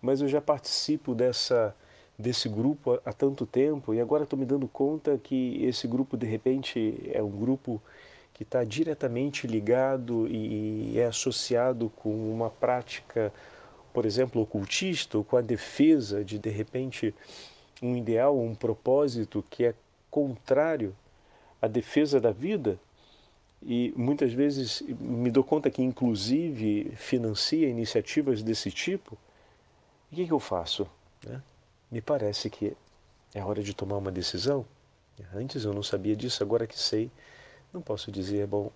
mas 0.00 0.22
eu 0.22 0.28
já 0.28 0.40
participo 0.40 1.14
dessa 1.14 1.74
desse 2.16 2.48
grupo 2.48 3.00
há 3.04 3.12
tanto 3.12 3.44
tempo 3.44 3.92
e 3.92 4.00
agora 4.00 4.22
estou 4.22 4.38
me 4.38 4.44
dando 4.44 4.68
conta 4.68 5.18
que 5.18 5.64
esse 5.64 5.88
grupo 5.88 6.16
de 6.16 6.24
repente 6.24 7.10
é 7.12 7.20
um 7.20 7.28
grupo 7.28 7.82
que 8.34 8.42
está 8.42 8.64
diretamente 8.64 9.46
ligado 9.46 10.26
e 10.28 10.98
é 10.98 11.06
associado 11.06 11.88
com 11.96 12.10
uma 12.32 12.50
prática, 12.50 13.32
por 13.92 14.04
exemplo, 14.04 14.42
ocultista, 14.42 15.16
ou 15.16 15.24
com 15.24 15.36
a 15.36 15.40
defesa 15.40 16.24
de, 16.24 16.38
de 16.38 16.50
repente, 16.50 17.14
um 17.80 17.96
ideal, 17.96 18.36
um 18.38 18.54
propósito 18.54 19.44
que 19.48 19.64
é 19.64 19.74
contrário 20.10 20.94
à 21.62 21.68
defesa 21.68 22.20
da 22.20 22.32
vida, 22.32 22.78
e 23.62 23.94
muitas 23.96 24.32
vezes 24.32 24.82
me 25.00 25.30
dou 25.30 25.42
conta 25.42 25.70
que, 25.70 25.82
inclusive, 25.82 26.92
financia 26.96 27.66
iniciativas 27.68 28.42
desse 28.42 28.70
tipo, 28.70 29.16
o 30.12 30.14
que, 30.14 30.26
que 30.26 30.32
eu 30.32 30.40
faço? 30.40 30.86
Né? 31.24 31.40
Me 31.90 32.00
parece 32.00 32.50
que 32.50 32.76
é 33.32 33.42
hora 33.42 33.62
de 33.62 33.74
tomar 33.74 33.96
uma 33.96 34.12
decisão. 34.12 34.66
Antes 35.34 35.64
eu 35.64 35.72
não 35.72 35.82
sabia 35.82 36.14
disso, 36.14 36.42
agora 36.42 36.66
que 36.66 36.78
sei, 36.78 37.10
não 37.74 37.82
posso 37.82 38.10
dizer, 38.10 38.46
bom, 38.46 38.70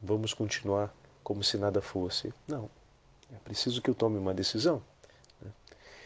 vamos 0.00 0.34
continuar 0.34 0.94
como 1.24 1.42
se 1.42 1.56
nada 1.56 1.80
fosse. 1.80 2.32
Não. 2.46 2.68
É 3.32 3.38
preciso 3.42 3.80
que 3.80 3.88
eu 3.88 3.94
tome 3.94 4.18
uma 4.18 4.34
decisão. 4.34 4.82
Né? 5.40 5.50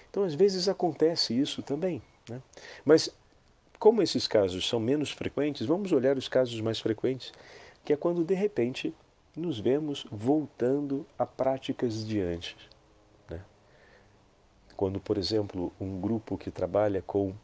Então, 0.09 0.23
às 0.23 0.35
vezes 0.35 0.69
acontece 0.69 1.39
isso 1.39 1.61
também. 1.63 2.01
Né? 2.31 2.41
Mas, 2.85 3.11
como 3.79 4.01
esses 4.01 4.29
casos 4.29 4.69
são 4.69 4.79
menos 4.79 5.11
frequentes, 5.11 5.67
vamos 5.67 5.91
olhar 5.91 6.17
os 6.17 6.29
casos 6.29 6.61
mais 6.61 6.79
frequentes, 6.79 7.33
que 7.85 7.93
é 7.93 7.97
quando 7.97 8.25
de 8.25 8.35
repente 8.35 8.95
nos 9.37 9.59
vemos 9.59 10.07
voltando 10.11 11.05
a 11.19 11.27
práticas 11.27 12.07
de 12.07 12.21
antes. 12.21 12.57
Né? 13.29 13.41
Quando, 14.77 15.01
por 15.01 15.19
exemplo, 15.19 15.73
um 15.81 16.01
grupo 16.01 16.39
que 16.39 16.51
trabalha 16.51 17.03
com 17.03 17.35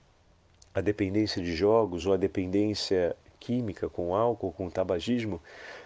a 0.75 0.81
dependência 0.81 1.43
de 1.43 1.55
jogos 1.55 2.07
ou 2.07 2.13
a 2.13 2.17
dependência 2.17 3.17
química 3.43 3.89
com 3.89 4.15
álcool, 4.15 4.53
com 4.53 4.71
tabagismo, 4.71 5.43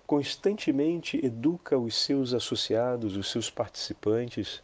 constantemente 0.06 1.24
educa 1.24 1.78
os 1.78 1.96
seus 1.96 2.34
associados, 2.34 3.16
os 3.16 3.30
seus 3.30 3.50
participantes, 3.50 4.62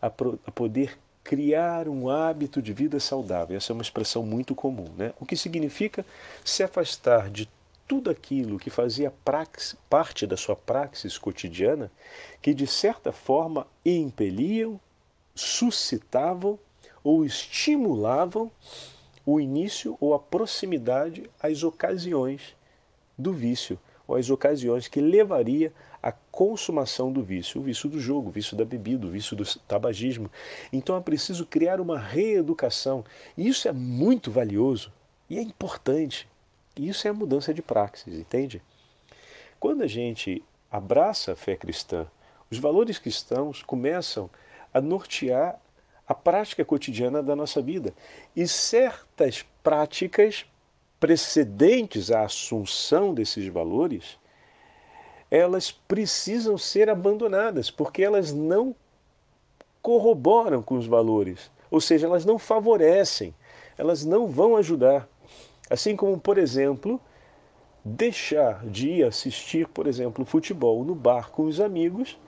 a, 0.00 0.08
pro, 0.08 0.40
a 0.46 0.50
poder 0.50 0.98
criar 1.22 1.88
um 1.88 2.08
hábito 2.08 2.62
de 2.62 2.72
vida 2.72 2.98
saudável. 2.98 3.54
Essa 3.54 3.72
é 3.72 3.74
uma 3.74 3.82
expressão 3.82 4.22
muito 4.22 4.54
comum, 4.54 4.88
né? 4.96 5.12
O 5.20 5.26
que 5.26 5.36
significa 5.36 6.06
se 6.42 6.62
afastar 6.62 7.28
de 7.28 7.48
tudo 7.86 8.10
aquilo 8.10 8.58
que 8.58 8.70
fazia 8.70 9.12
parte 9.90 10.26
da 10.26 10.36
sua 10.36 10.56
praxis 10.56 11.18
cotidiana, 11.18 11.90
que 12.40 12.54
de 12.54 12.66
certa 12.66 13.12
forma 13.12 13.66
impeliam, 13.84 14.80
suscitavam 15.34 16.58
ou 17.04 17.24
estimulavam 17.24 18.50
o 19.26 19.40
início 19.40 19.98
ou 20.00 20.14
a 20.14 20.20
proximidade 20.20 21.28
às 21.42 21.64
ocasiões 21.64 22.54
do 23.18 23.32
vício, 23.32 23.78
ou 24.06 24.14
às 24.14 24.30
ocasiões 24.30 24.86
que 24.86 25.00
levaria 25.00 25.72
à 26.00 26.12
consumação 26.12 27.12
do 27.12 27.24
vício, 27.24 27.60
o 27.60 27.64
vício 27.64 27.88
do 27.88 27.98
jogo, 27.98 28.28
o 28.28 28.32
vício 28.32 28.56
da 28.56 28.64
bebida, 28.64 29.04
o 29.04 29.10
vício 29.10 29.36
do 29.36 29.44
tabagismo. 29.66 30.30
Então 30.72 30.96
é 30.96 31.00
preciso 31.00 31.44
criar 31.44 31.80
uma 31.80 31.98
reeducação. 31.98 33.04
E 33.36 33.48
isso 33.48 33.66
é 33.66 33.72
muito 33.72 34.30
valioso 34.30 34.92
e 35.28 35.36
é 35.38 35.42
importante. 35.42 36.28
E 36.76 36.88
isso 36.88 37.08
é 37.08 37.10
a 37.10 37.14
mudança 37.14 37.52
de 37.52 37.62
praxis, 37.62 38.14
entende? 38.14 38.62
Quando 39.58 39.82
a 39.82 39.88
gente 39.88 40.44
abraça 40.70 41.32
a 41.32 41.36
fé 41.36 41.56
cristã, 41.56 42.06
os 42.48 42.58
valores 42.58 42.98
cristãos 42.98 43.62
começam 43.62 44.30
a 44.72 44.80
nortear 44.80 45.58
a 46.06 46.14
prática 46.14 46.64
cotidiana 46.64 47.22
da 47.22 47.34
nossa 47.34 47.60
vida. 47.60 47.92
E 48.34 48.46
certas 48.46 49.44
práticas 49.62 50.46
precedentes 51.00 52.10
à 52.10 52.24
assunção 52.24 53.12
desses 53.12 53.46
valores, 53.48 54.18
elas 55.30 55.70
precisam 55.70 56.56
ser 56.56 56.88
abandonadas, 56.88 57.70
porque 57.70 58.02
elas 58.02 58.32
não 58.32 58.74
corroboram 59.82 60.62
com 60.62 60.76
os 60.76 60.86
valores, 60.86 61.50
ou 61.70 61.80
seja, 61.80 62.06
elas 62.06 62.24
não 62.24 62.38
favorecem, 62.38 63.34
elas 63.76 64.04
não 64.04 64.26
vão 64.26 64.56
ajudar. 64.56 65.08
Assim 65.68 65.96
como, 65.96 66.18
por 66.18 66.38
exemplo, 66.38 67.00
deixar 67.84 68.64
de 68.66 68.88
ir 68.88 69.04
assistir, 69.04 69.68
por 69.68 69.86
exemplo, 69.86 70.24
futebol 70.24 70.84
no 70.84 70.94
bar 70.94 71.30
com 71.30 71.44
os 71.44 71.60
amigos 71.60 72.18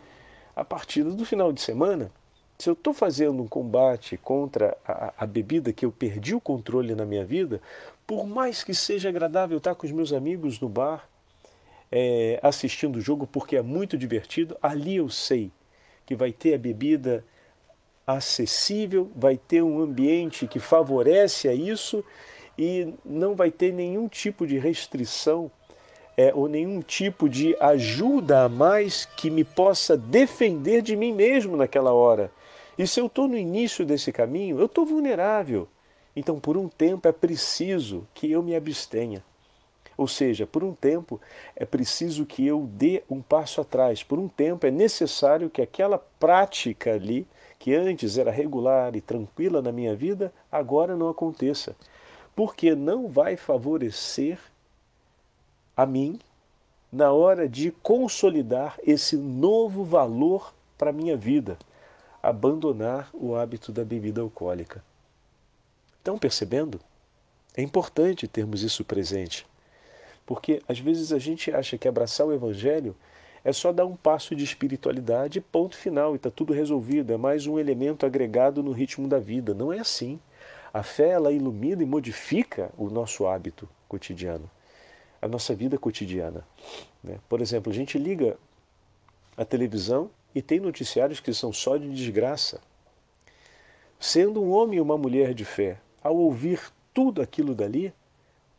a 0.54 0.64
partir 0.64 1.04
do 1.04 1.24
final 1.24 1.52
de 1.52 1.60
semana. 1.60 2.12
Se 2.60 2.68
eu 2.68 2.72
estou 2.72 2.92
fazendo 2.92 3.40
um 3.40 3.46
combate 3.46 4.16
contra 4.16 4.76
a, 4.84 5.14
a, 5.18 5.26
bebida 5.26 5.72
que 5.72 5.84
eu 5.84 5.92
perdi 5.92 6.34
o 6.34 6.40
controle 6.40 6.92
na 6.92 7.04
minha 7.04 7.24
vida, 7.24 7.62
por 8.04 8.26
mais 8.26 8.64
que 8.64 8.74
seja 8.74 9.08
agradável 9.08 9.58
estar 9.58 9.76
com 9.76 9.86
os 9.86 9.92
meus 9.92 10.12
amigos 10.12 10.58
no 10.58 10.68
bar, 10.68 11.08
é, 11.92 12.40
assistindo 12.42 12.96
o 12.96 13.00
jogo, 13.00 13.28
porque 13.28 13.56
é 13.56 13.62
muito 13.62 13.96
divertido, 13.96 14.56
ali 14.60 14.96
eu 14.96 15.08
sei 15.08 15.52
que 16.04 16.16
vai 16.16 16.32
ter 16.32 16.54
a 16.54 16.58
bebida 16.58 17.24
acessível, 18.04 19.08
vai 19.14 19.36
ter 19.36 19.62
um 19.62 19.80
ambiente 19.80 20.48
que 20.48 20.58
favorece 20.58 21.48
a 21.48 21.54
isso 21.54 22.04
e 22.58 22.92
não 23.04 23.36
vai 23.36 23.52
ter 23.52 23.72
nenhum 23.72 24.08
tipo 24.08 24.44
de 24.44 24.58
restrição 24.58 25.48
é, 26.16 26.34
ou 26.34 26.48
nenhum 26.48 26.82
tipo 26.82 27.28
de 27.28 27.56
ajuda 27.60 28.46
a 28.46 28.48
mais 28.48 29.04
que 29.04 29.30
me 29.30 29.44
possa 29.44 29.96
defender 29.96 30.82
de 30.82 30.96
mim 30.96 31.12
mesmo 31.12 31.56
naquela 31.56 31.92
hora. 31.92 32.32
E 32.78 32.86
se 32.86 33.00
eu 33.00 33.06
estou 33.06 33.26
no 33.26 33.36
início 33.36 33.84
desse 33.84 34.12
caminho, 34.12 34.60
eu 34.60 34.66
estou 34.66 34.86
vulnerável. 34.86 35.66
Então, 36.14 36.38
por 36.38 36.56
um 36.56 36.68
tempo, 36.68 37.08
é 37.08 37.12
preciso 37.12 38.06
que 38.14 38.30
eu 38.30 38.40
me 38.40 38.54
abstenha. 38.54 39.22
Ou 39.96 40.06
seja, 40.06 40.46
por 40.46 40.62
um 40.62 40.72
tempo 40.72 41.20
é 41.56 41.64
preciso 41.64 42.24
que 42.24 42.46
eu 42.46 42.68
dê 42.72 43.02
um 43.10 43.20
passo 43.20 43.60
atrás. 43.60 44.04
Por 44.04 44.16
um 44.16 44.28
tempo 44.28 44.64
é 44.64 44.70
necessário 44.70 45.50
que 45.50 45.60
aquela 45.60 45.98
prática 45.98 46.94
ali, 46.94 47.26
que 47.58 47.74
antes 47.74 48.16
era 48.16 48.30
regular 48.30 48.94
e 48.94 49.00
tranquila 49.00 49.60
na 49.60 49.72
minha 49.72 49.96
vida, 49.96 50.32
agora 50.50 50.94
não 50.94 51.08
aconteça. 51.08 51.74
Porque 52.36 52.76
não 52.76 53.08
vai 53.08 53.36
favorecer 53.36 54.38
a 55.76 55.84
mim 55.84 56.20
na 56.92 57.10
hora 57.10 57.48
de 57.48 57.72
consolidar 57.82 58.78
esse 58.86 59.16
novo 59.16 59.82
valor 59.82 60.54
para 60.78 60.90
a 60.90 60.92
minha 60.92 61.16
vida 61.16 61.58
abandonar 62.22 63.10
o 63.12 63.34
hábito 63.34 63.72
da 63.72 63.84
bebida 63.84 64.20
alcoólica. 64.20 64.82
Estão 65.98 66.18
percebendo? 66.18 66.80
É 67.56 67.62
importante 67.62 68.28
termos 68.28 68.62
isso 68.62 68.84
presente, 68.84 69.46
porque 70.24 70.62
às 70.68 70.78
vezes 70.78 71.12
a 71.12 71.18
gente 71.18 71.50
acha 71.50 71.76
que 71.76 71.88
abraçar 71.88 72.26
o 72.26 72.32
Evangelho 72.32 72.96
é 73.44 73.52
só 73.52 73.72
dar 73.72 73.86
um 73.86 73.96
passo 73.96 74.34
de 74.34 74.44
espiritualidade, 74.44 75.40
ponto 75.40 75.76
final, 75.76 76.12
e 76.12 76.16
está 76.16 76.30
tudo 76.30 76.52
resolvido. 76.52 77.12
É 77.12 77.16
mais 77.16 77.46
um 77.46 77.58
elemento 77.58 78.04
agregado 78.04 78.62
no 78.62 78.72
ritmo 78.72 79.08
da 79.08 79.18
vida. 79.18 79.54
Não 79.54 79.72
é 79.72 79.78
assim. 79.78 80.20
A 80.72 80.82
fé 80.82 81.10
ela 81.10 81.32
ilumina 81.32 81.82
e 81.82 81.86
modifica 81.86 82.70
o 82.76 82.90
nosso 82.90 83.26
hábito 83.26 83.68
cotidiano, 83.88 84.50
a 85.22 85.26
nossa 85.26 85.54
vida 85.54 85.78
cotidiana. 85.78 86.44
Né? 87.02 87.18
Por 87.28 87.40
exemplo, 87.40 87.72
a 87.72 87.74
gente 87.74 87.98
liga 87.98 88.36
a 89.36 89.44
televisão 89.44 90.10
e 90.38 90.42
tem 90.42 90.60
noticiários 90.60 91.18
que 91.18 91.34
são 91.34 91.52
só 91.52 91.76
de 91.76 91.92
desgraça. 91.92 92.60
Sendo 93.98 94.40
um 94.40 94.52
homem 94.52 94.78
e 94.78 94.80
uma 94.80 94.96
mulher 94.96 95.34
de 95.34 95.44
fé, 95.44 95.80
ao 96.00 96.16
ouvir 96.16 96.60
tudo 96.94 97.20
aquilo 97.20 97.56
dali, 97.56 97.92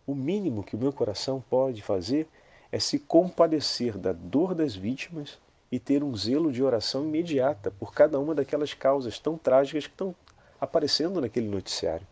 o 0.06 0.14
mínimo 0.14 0.62
que 0.62 0.76
o 0.76 0.78
meu 0.78 0.92
coração 0.92 1.42
pode 1.50 1.82
fazer 1.82 2.28
é 2.70 2.80
se 2.80 3.00
compadecer 3.00 3.98
da 3.98 4.12
dor 4.12 4.54
das 4.54 4.76
vítimas 4.76 5.40
e 5.72 5.80
ter 5.80 6.04
um 6.04 6.14
zelo 6.18 6.52
de 6.52 6.62
oração 6.62 7.06
imediata 7.06 7.72
por 7.72 7.94
cada 7.94 8.20
uma 8.20 8.36
daquelas 8.36 8.74
causas 8.74 9.18
tão 9.18 9.38
trágicas 9.38 9.88
que 9.88 9.94
estão 9.94 10.14
aparecendo 10.60 11.22
naquele 11.22 11.48
noticiário. 11.48 12.06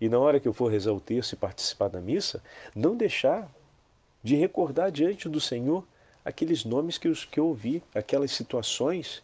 E 0.00 0.08
na 0.08 0.18
hora 0.18 0.40
que 0.40 0.48
eu 0.48 0.52
for 0.52 0.68
rezar 0.68 0.90
o 0.90 1.00
terço 1.00 1.36
e 1.36 1.38
participar 1.38 1.90
da 1.90 2.00
missa, 2.00 2.42
não 2.74 2.96
deixar 2.96 3.48
de 4.20 4.34
recordar 4.34 4.90
diante 4.90 5.28
do 5.28 5.40
Senhor 5.40 5.84
aqueles 6.28 6.62
nomes 6.62 6.98
que, 6.98 7.08
os, 7.08 7.24
que 7.24 7.40
eu 7.40 7.46
ouvi, 7.46 7.82
aquelas 7.94 8.32
situações 8.32 9.22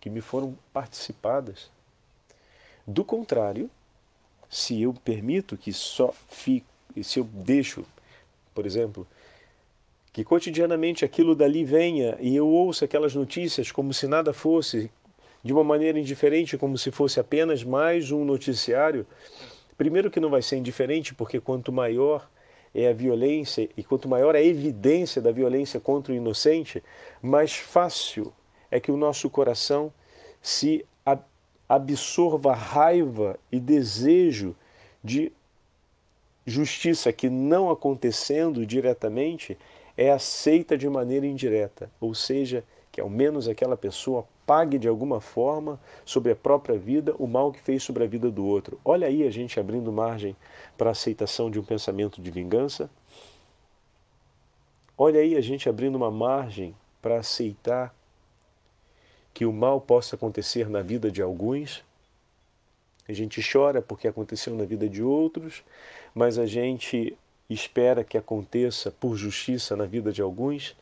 que 0.00 0.08
me 0.08 0.22
foram 0.22 0.56
participadas. 0.72 1.70
Do 2.86 3.04
contrário, 3.04 3.70
se 4.48 4.80
eu 4.80 4.94
permito 4.94 5.54
que 5.58 5.70
só 5.70 6.14
fique, 6.30 6.64
se 7.02 7.18
eu 7.18 7.24
deixo, 7.24 7.84
por 8.54 8.64
exemplo, 8.64 9.06
que 10.14 10.24
cotidianamente 10.24 11.04
aquilo 11.04 11.34
dali 11.34 11.62
venha 11.62 12.16
e 12.20 12.34
eu 12.34 12.48
ouço 12.48 12.86
aquelas 12.86 13.14
notícias 13.14 13.70
como 13.70 13.92
se 13.92 14.08
nada 14.08 14.32
fosse, 14.32 14.90
de 15.44 15.52
uma 15.52 15.62
maneira 15.62 15.98
indiferente, 15.98 16.56
como 16.56 16.78
se 16.78 16.90
fosse 16.90 17.20
apenas 17.20 17.62
mais 17.62 18.10
um 18.10 18.24
noticiário, 18.24 19.06
primeiro 19.76 20.10
que 20.10 20.20
não 20.20 20.30
vai 20.30 20.40
ser 20.40 20.56
indiferente, 20.56 21.14
porque 21.14 21.38
quanto 21.38 21.70
maior 21.70 22.26
é 22.76 22.88
a 22.88 22.92
violência 22.92 23.68
e 23.74 23.82
quanto 23.82 24.08
maior 24.08 24.36
a 24.36 24.42
evidência 24.42 25.22
da 25.22 25.32
violência 25.32 25.80
contra 25.80 26.12
o 26.12 26.16
inocente, 26.16 26.82
mais 27.22 27.54
fácil 27.54 28.32
é 28.70 28.78
que 28.78 28.92
o 28.92 28.96
nosso 28.96 29.30
coração 29.30 29.90
se 30.42 30.84
absorva 31.68 32.54
raiva 32.54 33.38
e 33.50 33.58
desejo 33.58 34.54
de 35.02 35.32
justiça 36.44 37.12
que 37.12 37.28
não 37.28 37.70
acontecendo 37.70 38.64
diretamente 38.64 39.58
é 39.96 40.10
aceita 40.10 40.76
de 40.76 40.88
maneira 40.88 41.26
indireta, 41.26 41.90
ou 42.00 42.14
seja, 42.14 42.62
que 42.92 43.00
ao 43.00 43.08
menos 43.08 43.48
aquela 43.48 43.76
pessoa 43.76 44.28
pague 44.46 44.78
de 44.78 44.86
alguma 44.86 45.20
forma 45.20 45.78
sobre 46.04 46.30
a 46.30 46.36
própria 46.36 46.78
vida 46.78 47.14
o 47.18 47.26
mal 47.26 47.50
que 47.50 47.60
fez 47.60 47.82
sobre 47.82 48.04
a 48.04 48.06
vida 48.06 48.30
do 48.30 48.46
outro. 48.46 48.80
Olha 48.84 49.08
aí 49.08 49.26
a 49.26 49.30
gente 49.30 49.58
abrindo 49.58 49.92
margem 49.92 50.36
para 50.78 50.90
a 50.90 50.92
aceitação 50.92 51.50
de 51.50 51.58
um 51.58 51.64
pensamento 51.64 52.22
de 52.22 52.30
vingança. 52.30 52.88
Olha 54.96 55.20
aí 55.20 55.36
a 55.36 55.40
gente 55.40 55.68
abrindo 55.68 55.96
uma 55.96 56.10
margem 56.10 56.74
para 57.02 57.18
aceitar 57.18 57.94
que 59.34 59.44
o 59.44 59.52
mal 59.52 59.80
possa 59.80 60.16
acontecer 60.16 60.70
na 60.70 60.80
vida 60.80 61.10
de 61.10 61.20
alguns. 61.20 61.84
A 63.08 63.12
gente 63.12 63.42
chora 63.52 63.82
porque 63.82 64.08
aconteceu 64.08 64.54
na 64.54 64.64
vida 64.64 64.88
de 64.88 65.02
outros, 65.02 65.62
mas 66.14 66.38
a 66.38 66.46
gente 66.46 67.16
espera 67.50 68.02
que 68.02 68.16
aconteça 68.16 68.90
por 68.90 69.16
justiça 69.16 69.76
na 69.76 69.84
vida 69.84 70.12
de 70.12 70.22
alguns, 70.22 70.74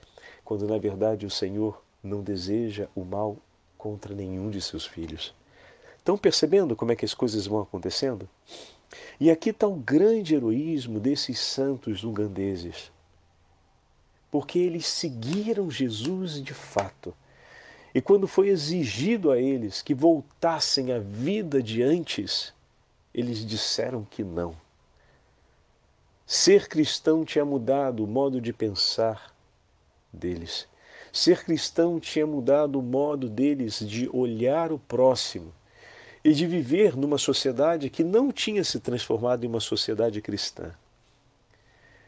quando 0.44 0.66
na 0.66 0.78
verdade 0.78 1.26
o 1.26 1.30
Senhor 1.30 1.82
não 2.02 2.22
deseja 2.22 2.86
o 2.94 3.04
mal 3.04 3.36
contra 3.84 4.14
nenhum 4.14 4.48
de 4.48 4.62
seus 4.62 4.86
filhos. 4.86 5.34
Estão 5.98 6.16
percebendo 6.16 6.74
como 6.74 6.90
é 6.90 6.96
que 6.96 7.04
as 7.04 7.12
coisas 7.12 7.46
vão 7.46 7.60
acontecendo? 7.60 8.26
E 9.20 9.30
aqui 9.30 9.50
está 9.50 9.66
o 9.66 9.74
grande 9.74 10.34
heroísmo 10.34 10.98
desses 10.98 11.38
santos 11.38 12.02
ugandeses. 12.02 12.90
Porque 14.30 14.58
eles 14.58 14.86
seguiram 14.86 15.70
Jesus 15.70 16.42
de 16.42 16.54
fato. 16.54 17.14
E 17.94 18.00
quando 18.00 18.26
foi 18.26 18.48
exigido 18.48 19.30
a 19.30 19.38
eles 19.38 19.82
que 19.82 19.92
voltassem 19.92 20.90
à 20.90 20.98
vida 20.98 21.62
de 21.62 21.82
antes, 21.82 22.54
eles 23.12 23.44
disseram 23.44 24.02
que 24.02 24.24
não. 24.24 24.56
Ser 26.26 26.68
cristão 26.68 27.22
tinha 27.22 27.44
mudado 27.44 28.02
o 28.02 28.06
modo 28.06 28.40
de 28.40 28.50
pensar 28.50 29.34
deles. 30.10 30.66
Ser 31.14 31.44
cristão 31.44 32.00
tinha 32.00 32.26
mudado 32.26 32.76
o 32.76 32.82
modo 32.82 33.28
deles 33.28 33.78
de 33.78 34.10
olhar 34.12 34.72
o 34.72 34.80
próximo 34.80 35.54
e 36.24 36.32
de 36.32 36.44
viver 36.44 36.96
numa 36.96 37.18
sociedade 37.18 37.88
que 37.88 38.02
não 38.02 38.32
tinha 38.32 38.64
se 38.64 38.80
transformado 38.80 39.44
em 39.44 39.46
uma 39.46 39.60
sociedade 39.60 40.20
cristã, 40.20 40.74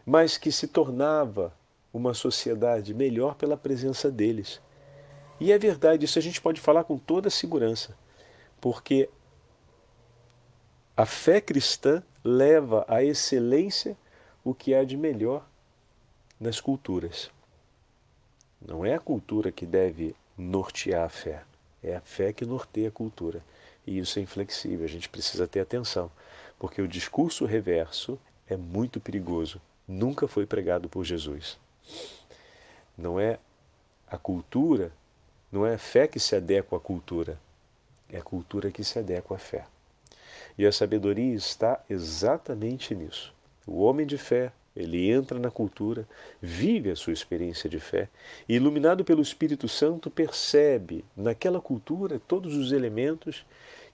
mas 0.04 0.36
que 0.36 0.50
se 0.50 0.66
tornava 0.66 1.54
uma 1.94 2.14
sociedade 2.14 2.92
melhor 2.92 3.36
pela 3.36 3.56
presença 3.56 4.10
deles. 4.10 4.60
E 5.38 5.52
é 5.52 5.58
verdade, 5.58 6.04
isso 6.04 6.18
a 6.18 6.22
gente 6.22 6.40
pode 6.40 6.60
falar 6.60 6.82
com 6.82 6.98
toda 6.98 7.30
segurança, 7.30 7.96
porque 8.60 9.08
a 10.96 11.06
fé 11.06 11.40
cristã 11.40 12.02
leva 12.24 12.84
à 12.88 13.04
excelência 13.04 13.96
o 14.42 14.52
que 14.52 14.74
há 14.74 14.82
de 14.82 14.96
melhor 14.96 15.48
nas 16.40 16.60
culturas. 16.60 17.35
Não 18.60 18.84
é 18.84 18.94
a 18.94 19.00
cultura 19.00 19.52
que 19.52 19.66
deve 19.66 20.14
nortear 20.36 21.04
a 21.04 21.08
fé, 21.08 21.42
é 21.82 21.96
a 21.96 22.00
fé 22.00 22.32
que 22.32 22.44
norteia 22.44 22.88
a 22.88 22.92
cultura. 22.92 23.42
E 23.86 23.98
isso 23.98 24.18
é 24.18 24.22
inflexível, 24.22 24.84
a 24.84 24.88
gente 24.88 25.08
precisa 25.08 25.46
ter 25.46 25.60
atenção, 25.60 26.10
porque 26.58 26.82
o 26.82 26.88
discurso 26.88 27.44
reverso 27.44 28.18
é 28.48 28.56
muito 28.56 29.00
perigoso. 29.00 29.60
Nunca 29.86 30.26
foi 30.26 30.46
pregado 30.46 30.88
por 30.88 31.04
Jesus. 31.04 31.58
Não 32.98 33.20
é 33.20 33.38
a 34.08 34.18
cultura, 34.18 34.90
não 35.50 35.64
é 35.64 35.74
a 35.74 35.78
fé 35.78 36.08
que 36.08 36.18
se 36.18 36.34
adequa 36.34 36.76
à 36.76 36.80
cultura, 36.80 37.38
é 38.08 38.18
a 38.18 38.22
cultura 38.22 38.70
que 38.70 38.82
se 38.82 38.98
adequa 38.98 39.36
à 39.36 39.38
fé. 39.38 39.66
E 40.58 40.66
a 40.66 40.72
sabedoria 40.72 41.34
está 41.34 41.80
exatamente 41.88 42.94
nisso. 42.94 43.32
O 43.66 43.82
homem 43.82 44.06
de 44.06 44.16
fé, 44.16 44.52
ele 44.76 45.10
entra 45.10 45.38
na 45.38 45.50
cultura, 45.50 46.06
vive 46.40 46.90
a 46.90 46.96
sua 46.96 47.12
experiência 47.12 47.68
de 47.68 47.80
fé 47.80 48.08
e, 48.48 48.54
iluminado 48.54 49.04
pelo 49.04 49.22
Espírito 49.22 49.66
Santo, 49.66 50.10
percebe 50.10 51.04
naquela 51.16 51.60
cultura 51.60 52.20
todos 52.28 52.54
os 52.54 52.72
elementos 52.72 53.46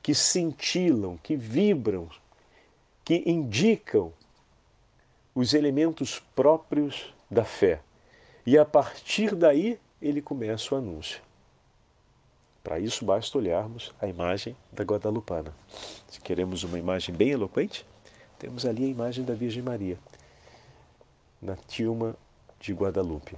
que 0.02 0.14
cintilam, 0.14 1.16
que 1.22 1.36
vibram, 1.36 2.10
que 3.04 3.22
indicam 3.24 4.12
os 5.34 5.54
elementos 5.54 6.20
próprios 6.34 7.14
da 7.30 7.44
fé. 7.44 7.80
E 8.44 8.58
a 8.58 8.64
partir 8.64 9.36
daí 9.36 9.78
ele 10.00 10.20
começa 10.20 10.74
o 10.74 10.78
anúncio. 10.78 11.22
Para 12.62 12.78
isso 12.78 13.04
basta 13.04 13.38
olharmos 13.38 13.92
a 14.00 14.06
imagem 14.06 14.56
da 14.72 14.84
Guadalupana. 14.84 15.54
Se 16.08 16.20
queremos 16.20 16.64
uma 16.64 16.78
imagem 16.78 17.14
bem 17.14 17.30
eloquente, 17.30 17.86
temos 18.38 18.66
ali 18.66 18.84
a 18.84 18.88
imagem 18.88 19.24
da 19.24 19.34
Virgem 19.34 19.62
Maria, 19.62 19.98
na 21.42 21.56
Tilma 21.56 22.16
de 22.60 22.72
Guadalupe. 22.72 23.36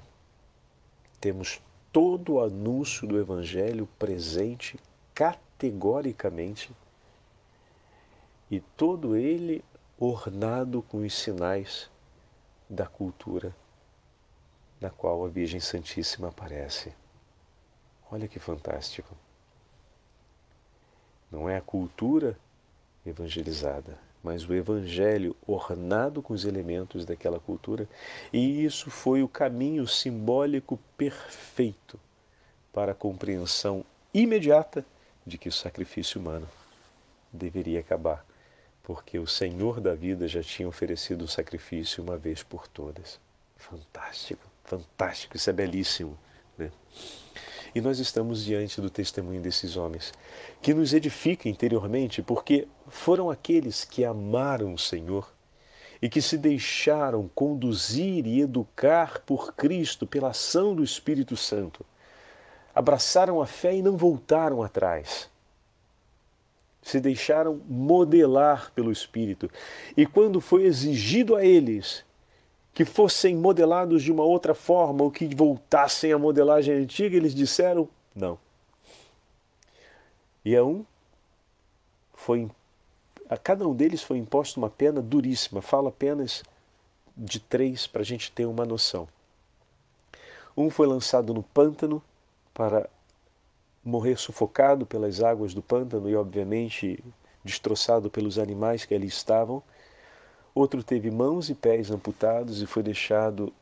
Temos 1.18 1.62
todo 1.90 2.34
o 2.34 2.40
anúncio 2.40 3.08
do 3.08 3.18
Evangelho 3.18 3.88
presente 3.98 4.78
categoricamente 5.14 6.70
e 8.50 8.60
todo 8.60 9.16
ele 9.16 9.64
ornado 9.98 10.82
com 10.82 10.98
os 10.98 11.14
sinais 11.14 11.90
da 12.68 12.86
cultura 12.86 13.56
na 14.80 14.90
qual 14.90 15.24
a 15.24 15.28
Virgem 15.28 15.60
Santíssima 15.60 16.28
aparece. 16.28 16.92
Olha 18.10 18.28
que 18.28 18.38
fantástico. 18.38 19.16
Não 21.30 21.48
é 21.48 21.56
a 21.56 21.62
cultura 21.62 22.38
evangelizada, 23.06 23.98
mas 24.24 24.48
o 24.48 24.54
evangelho 24.54 25.36
ornado 25.46 26.22
com 26.22 26.32
os 26.32 26.46
elementos 26.46 27.04
daquela 27.04 27.38
cultura, 27.38 27.86
e 28.32 28.64
isso 28.64 28.90
foi 28.90 29.22
o 29.22 29.28
caminho 29.28 29.86
simbólico 29.86 30.80
perfeito 30.96 32.00
para 32.72 32.92
a 32.92 32.94
compreensão 32.94 33.84
imediata 34.14 34.84
de 35.26 35.36
que 35.36 35.48
o 35.48 35.52
sacrifício 35.52 36.18
humano 36.18 36.48
deveria 37.30 37.80
acabar, 37.80 38.24
porque 38.82 39.18
o 39.18 39.26
Senhor 39.26 39.78
da 39.78 39.94
vida 39.94 40.26
já 40.26 40.42
tinha 40.42 40.66
oferecido 40.66 41.22
o 41.26 41.28
sacrifício 41.28 42.02
uma 42.02 42.16
vez 42.16 42.42
por 42.42 42.66
todas. 42.66 43.20
Fantástico, 43.58 44.42
fantástico, 44.64 45.36
isso 45.36 45.50
é 45.50 45.52
belíssimo. 45.52 46.18
Né? 46.56 46.70
E 47.74 47.80
nós 47.80 47.98
estamos 47.98 48.44
diante 48.44 48.80
do 48.80 48.88
testemunho 48.88 49.40
desses 49.40 49.76
homens, 49.76 50.12
que 50.62 50.72
nos 50.72 50.94
edifica 50.94 51.48
interiormente, 51.48 52.22
porque 52.22 52.68
foram 52.86 53.30
aqueles 53.30 53.84
que 53.84 54.04
amaram 54.04 54.74
o 54.74 54.78
Senhor 54.78 55.32
e 56.00 56.08
que 56.08 56.22
se 56.22 56.38
deixaram 56.38 57.28
conduzir 57.34 58.26
e 58.26 58.40
educar 58.40 59.22
por 59.26 59.54
Cristo 59.54 60.06
pela 60.06 60.30
ação 60.30 60.74
do 60.74 60.84
Espírito 60.84 61.36
Santo 61.36 61.84
abraçaram 62.74 63.40
a 63.40 63.46
fé 63.46 63.76
e 63.76 63.82
não 63.82 63.96
voltaram 63.96 64.62
atrás. 64.62 65.30
Se 66.82 67.00
deixaram 67.00 67.62
modelar 67.68 68.72
pelo 68.74 68.92
Espírito. 68.92 69.50
E 69.96 70.04
quando 70.04 70.40
foi 70.40 70.64
exigido 70.64 71.36
a 71.36 71.44
eles 71.44 72.04
que 72.74 72.84
fossem 72.84 73.36
modelados 73.36 74.02
de 74.02 74.10
uma 74.10 74.24
outra 74.24 74.54
forma 74.54 75.04
ou 75.04 75.10
que 75.10 75.32
voltassem 75.32 76.12
à 76.12 76.18
modelagem 76.18 76.74
antiga, 76.74 77.16
eles 77.16 77.34
disseram 77.34 77.88
não. 78.14 78.38
E 80.44 80.54
a 80.54 80.64
um 80.64 80.84
foi 82.12 82.50
a 83.28 83.36
cada 83.36 83.66
um 83.66 83.74
deles 83.74 84.02
foi 84.02 84.18
imposta 84.18 84.60
uma 84.60 84.68
pena 84.68 85.00
duríssima. 85.00 85.62
Falo 85.62 85.88
apenas 85.88 86.42
de 87.16 87.40
três 87.40 87.86
para 87.86 88.02
a 88.02 88.04
gente 88.04 88.30
ter 88.30 88.44
uma 88.44 88.66
noção. 88.66 89.08
Um 90.56 90.68
foi 90.68 90.86
lançado 90.86 91.32
no 91.32 91.42
pântano 91.42 92.02
para 92.52 92.88
morrer 93.84 94.16
sufocado 94.16 94.86
pelas 94.86 95.22
águas 95.22 95.54
do 95.54 95.62
pântano 95.62 96.08
e, 96.08 96.14
obviamente, 96.14 97.02
destroçado 97.44 98.10
pelos 98.10 98.38
animais 98.38 98.84
que 98.84 98.94
ali 98.94 99.06
estavam. 99.06 99.62
Outro 100.54 100.84
teve 100.84 101.10
mãos 101.10 101.50
e 101.50 101.54
pés 101.54 101.90
amputados 101.90 102.62
e 102.62 102.66
foi 102.66 102.80
deixado 102.80 103.52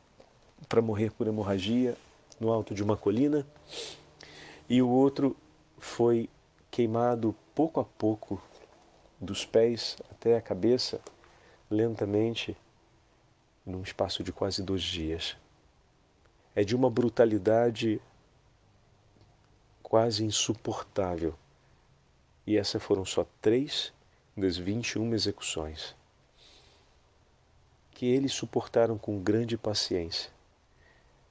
para 0.69 0.79
morrer 0.79 1.11
por 1.11 1.25
hemorragia 1.25 1.97
no 2.39 2.51
alto 2.51 2.75
de 2.75 2.83
uma 2.83 2.95
colina. 2.95 3.43
E 4.69 4.79
o 4.79 4.87
outro 4.87 5.35
foi 5.79 6.29
queimado 6.69 7.35
pouco 7.55 7.79
a 7.79 7.83
pouco, 7.83 8.39
dos 9.19 9.43
pés 9.43 9.97
até 10.11 10.37
a 10.37 10.41
cabeça, 10.41 11.01
lentamente, 11.67 12.55
num 13.65 13.81
espaço 13.81 14.23
de 14.23 14.31
quase 14.31 14.61
dois 14.61 14.83
dias. 14.83 15.35
É 16.55 16.63
de 16.63 16.75
uma 16.75 16.91
brutalidade 16.91 17.99
quase 19.81 20.23
insuportável. 20.23 21.33
E 22.45 22.55
essas 22.55 22.83
foram 22.83 23.03
só 23.03 23.25
três 23.41 23.91
das 24.37 24.57
21 24.57 25.11
execuções 25.15 25.95
que 27.93 28.05
eles 28.05 28.33
suportaram 28.33 28.97
com 28.97 29.19
grande 29.19 29.57
paciência. 29.57 30.31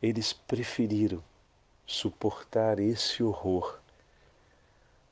Eles 0.01 0.33
preferiram 0.33 1.22
suportar 1.87 2.79
esse 2.79 3.22
horror 3.22 3.79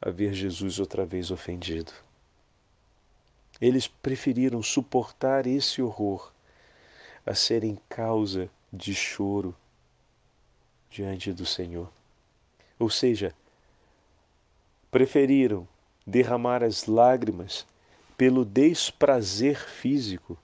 a 0.00 0.10
ver 0.10 0.32
Jesus 0.32 0.78
outra 0.78 1.04
vez 1.04 1.30
ofendido. 1.30 1.92
Eles 3.60 3.86
preferiram 3.86 4.62
suportar 4.62 5.46
esse 5.46 5.82
horror 5.82 6.32
a 7.26 7.34
serem 7.34 7.78
causa 7.88 8.48
de 8.72 8.94
choro 8.94 9.54
diante 10.88 11.32
do 11.32 11.44
Senhor. 11.44 11.90
Ou 12.78 12.88
seja, 12.88 13.34
preferiram 14.90 15.68
derramar 16.06 16.64
as 16.64 16.86
lágrimas 16.86 17.66
pelo 18.16 18.44
desprazer 18.44 19.68
físico, 19.68 20.38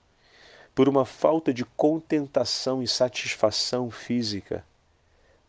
por 0.77 0.87
uma 0.87 1.05
falta 1.05 1.51
de 1.51 1.65
contentação 1.65 2.83
e 2.83 2.87
satisfação 2.87 3.89
física, 3.89 4.63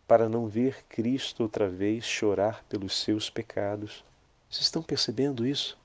para 0.07 0.27
não 0.27 0.49
ver 0.49 0.87
Cristo 0.89 1.43
outra 1.43 1.69
vez 1.69 2.03
chorar 2.07 2.65
pelos 2.67 2.99
seus 2.99 3.29
pecados. 3.29 4.03
Vocês 4.49 4.65
estão 4.65 4.83
percebendo 4.83 5.47
isso? 5.47 5.77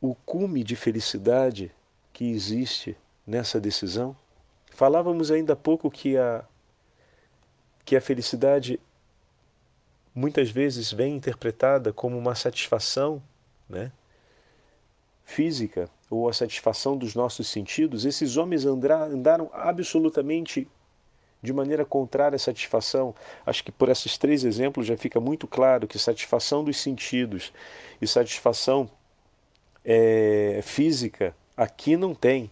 O 0.00 0.16
cume 0.16 0.64
de 0.64 0.74
felicidade 0.74 1.70
que 2.12 2.24
existe 2.24 2.96
nessa 3.24 3.60
decisão. 3.60 4.16
Falávamos 4.72 5.30
ainda 5.30 5.52
há 5.52 5.56
pouco 5.56 5.88
que 5.88 6.16
a, 6.16 6.44
que 7.84 7.94
a 7.94 8.00
felicidade 8.00 8.80
muitas 10.12 10.50
vezes 10.50 10.90
vem 10.90 11.14
interpretada 11.14 11.92
como 11.92 12.18
uma 12.18 12.34
satisfação 12.34 13.22
né, 13.68 13.92
física 15.26 15.90
ou 16.08 16.28
a 16.28 16.32
satisfação 16.32 16.96
dos 16.96 17.14
nossos 17.14 17.48
sentidos, 17.48 18.06
esses 18.06 18.36
homens 18.36 18.64
andaram 18.64 19.50
absolutamente 19.52 20.66
de 21.42 21.52
maneira 21.52 21.84
contrária 21.84 22.36
à 22.36 22.38
satisfação. 22.38 23.14
Acho 23.44 23.62
que 23.62 23.72
por 23.72 23.88
esses 23.88 24.16
três 24.16 24.44
exemplos 24.44 24.86
já 24.86 24.96
fica 24.96 25.20
muito 25.20 25.46
claro 25.46 25.86
que 25.86 25.98
satisfação 25.98 26.64
dos 26.64 26.78
sentidos 26.78 27.52
e 28.00 28.06
satisfação 28.06 28.88
é, 29.84 30.60
física 30.62 31.36
aqui 31.56 31.96
não 31.96 32.14
tem, 32.14 32.50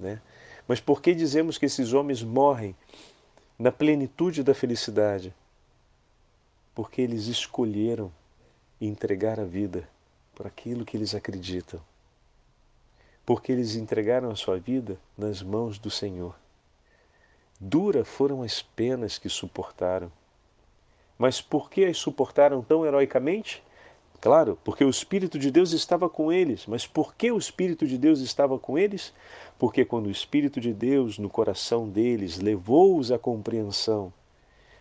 né? 0.00 0.20
Mas 0.66 0.80
por 0.80 1.02
que 1.02 1.14
dizemos 1.14 1.58
que 1.58 1.66
esses 1.66 1.92
homens 1.92 2.22
morrem 2.22 2.74
na 3.58 3.70
plenitude 3.70 4.42
da 4.42 4.54
felicidade? 4.54 5.32
Porque 6.74 7.02
eles 7.02 7.26
escolheram 7.26 8.10
entregar 8.80 9.38
a 9.38 9.44
vida 9.44 9.86
por 10.34 10.46
aquilo 10.46 10.86
que 10.86 10.96
eles 10.96 11.14
acreditam. 11.14 11.80
Porque 13.24 13.52
eles 13.52 13.74
entregaram 13.74 14.30
a 14.30 14.36
sua 14.36 14.58
vida 14.58 14.98
nas 15.16 15.42
mãos 15.42 15.78
do 15.78 15.90
Senhor. 15.90 16.34
Dura 17.60 18.04
foram 18.04 18.42
as 18.42 18.60
penas 18.60 19.18
que 19.18 19.28
suportaram. 19.28 20.10
Mas 21.16 21.40
por 21.40 21.70
que 21.70 21.84
as 21.84 21.96
suportaram 21.96 22.62
tão 22.62 22.84
heroicamente? 22.84 23.62
Claro, 24.20 24.58
porque 24.64 24.84
o 24.84 24.90
Espírito 24.90 25.38
de 25.38 25.50
Deus 25.50 25.72
estava 25.72 26.08
com 26.08 26.32
eles. 26.32 26.66
Mas 26.66 26.86
por 26.86 27.14
que 27.14 27.30
o 27.30 27.38
Espírito 27.38 27.86
de 27.86 27.96
Deus 27.96 28.20
estava 28.20 28.58
com 28.58 28.78
eles? 28.78 29.12
Porque 29.58 29.84
quando 29.84 30.06
o 30.06 30.10
Espírito 30.10 30.60
de 30.60 30.72
Deus 30.72 31.18
no 31.18 31.28
coração 31.30 31.88
deles 31.88 32.38
levou-os 32.38 33.12
à 33.12 33.18
compreensão 33.18 34.12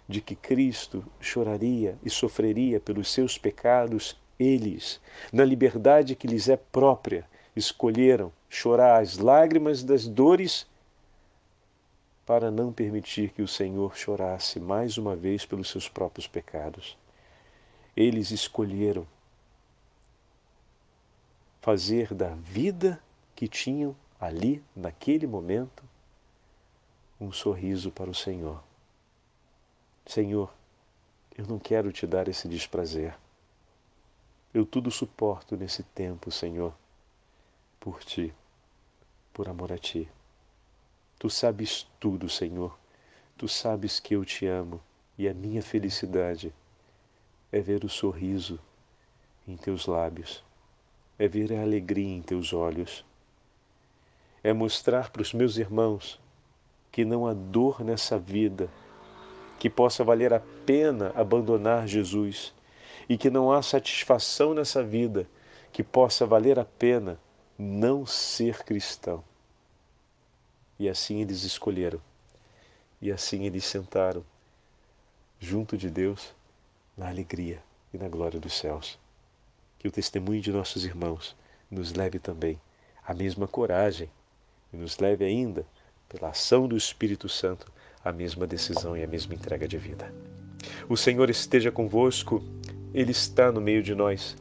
de 0.08 0.22
que 0.22 0.36
Cristo 0.36 1.04
choraria 1.20 1.98
e 2.04 2.10
sofreria 2.10 2.80
pelos 2.80 3.12
seus 3.12 3.38
pecados, 3.38 4.18
eles, 4.40 5.00
na 5.32 5.46
liberdade 5.46 6.16
que 6.16 6.28
lhes 6.28 6.50
é 6.50 6.58
própria, 6.58 7.26
escolheram 7.56 8.32
chorar 8.50 9.02
as 9.02 9.18
lágrimas 9.18 9.84
das 9.84 10.08
dores 10.08 10.68
para 12.26 12.50
não 12.50 12.72
permitir 12.72 13.32
que 13.32 13.42
o 13.42 13.48
Senhor 13.48 13.96
chorasse 13.96 14.60
mais 14.60 14.98
uma 14.98 15.16
vez 15.16 15.46
pelos 15.46 15.70
seus 15.70 15.90
próprios 15.90 16.28
pecados. 16.28 16.98
Eles 17.96 18.32
escolheram 18.32 19.06
fazer 21.62 22.14
da 22.14 22.30
vida 22.30 23.02
que 23.36 23.48
tinham 23.48 23.96
ali, 24.20 24.64
naquele 24.76 25.28
momento, 25.28 25.84
um 27.20 27.32
sorriso 27.32 27.92
para 27.92 28.10
o 28.10 28.16
Senhor. 28.16 28.64
Senhor, 30.06 30.54
eu 31.38 31.46
não 31.48 31.60
quero 31.60 31.92
te 31.92 32.06
dar 32.06 32.28
esse 32.28 32.48
desprazer. 32.48 33.16
Eu 34.54 34.66
tudo 34.66 34.92
suporto 34.92 35.58
nesse 35.58 35.84
tempo, 35.84 36.32
Senhor, 36.32 36.74
por 37.84 38.02
ti, 38.02 38.34
por 39.34 39.50
amor 39.50 39.74
a 39.74 39.78
ti. 39.78 40.10
Tu 41.20 41.30
sabes 41.30 41.86
tudo, 42.00 42.30
Senhor. 42.30 42.78
Tu 43.38 43.48
sabes 43.48 44.00
que 44.00 44.16
eu 44.16 44.24
te 44.24 44.46
amo 44.46 44.80
e 45.18 45.28
a 45.28 45.34
minha 45.34 45.62
felicidade 45.62 46.54
é 47.52 47.60
ver 47.60 47.84
o 47.84 47.90
sorriso 47.90 48.58
em 49.46 49.58
teus 49.58 49.86
lábios 49.86 50.44
é 51.18 51.28
ver 51.28 51.54
a 51.54 51.62
alegria 51.62 52.16
em 52.16 52.22
teus 52.22 52.54
olhos, 52.54 53.06
é 54.44 54.52
mostrar 54.52 55.10
para 55.12 55.22
os 55.22 55.34
meus 55.34 55.58
irmãos 55.58 56.20
que 56.92 57.06
não 57.06 57.28
há 57.28 57.34
dor 57.34 57.84
nessa 57.84 58.18
vida 58.18 58.70
que 59.60 59.70
possa 59.70 60.04
valer 60.04 60.34
a 60.34 60.42
pena 60.66 61.12
abandonar 61.16 61.88
Jesus 61.88 62.54
e 63.08 63.18
que 63.18 63.30
não 63.30 63.52
há 63.52 63.62
satisfação 63.62 64.54
nessa 64.54 64.84
vida 64.84 65.28
que 65.72 65.84
possa 65.84 66.26
valer 66.26 66.60
a 66.60 66.66
pena 66.66 67.18
não 67.64 68.06
ser 68.06 68.64
cristão. 68.64 69.24
E 70.78 70.90
assim 70.90 71.22
eles 71.22 71.44
escolheram, 71.44 72.02
e 73.02 73.12
assim 73.12 73.46
eles 73.46 73.64
sentaram 73.64 74.24
junto 75.40 75.78
de 75.78 75.90
Deus 75.90 76.34
na 76.98 77.10
alegria 77.10 77.64
e 77.94 77.98
na 77.98 78.08
glória 78.08 78.40
dos 78.40 78.58
céus 78.58 78.98
que 79.84 79.88
o 79.90 79.92
testemunho 79.92 80.40
de 80.40 80.50
nossos 80.50 80.86
irmãos 80.86 81.36
nos 81.70 81.92
leve 81.92 82.18
também 82.18 82.58
à 83.06 83.14
mesma 83.14 83.46
coragem 83.50 84.10
e 84.72 84.78
nos 84.78 84.98
leve 84.98 85.26
ainda, 85.26 85.66
pela 86.08 86.30
ação 86.30 86.70
do 86.70 86.78
Espírito 86.78 87.28
Santo, 87.28 87.70
à 88.02 88.14
mesma 88.14 88.48
decisão 88.48 88.96
e 88.96 89.04
à 89.04 89.08
mesma 89.08 89.34
entrega 89.34 89.68
de 89.68 89.78
vida. 89.78 90.10
O 90.88 90.96
Senhor 90.96 91.30
esteja 91.30 91.70
convosco, 91.70 92.42
Ele 92.94 93.12
está 93.12 93.52
no 93.52 93.60
meio 93.60 93.84
de 93.84 93.94
nós. 93.94 94.38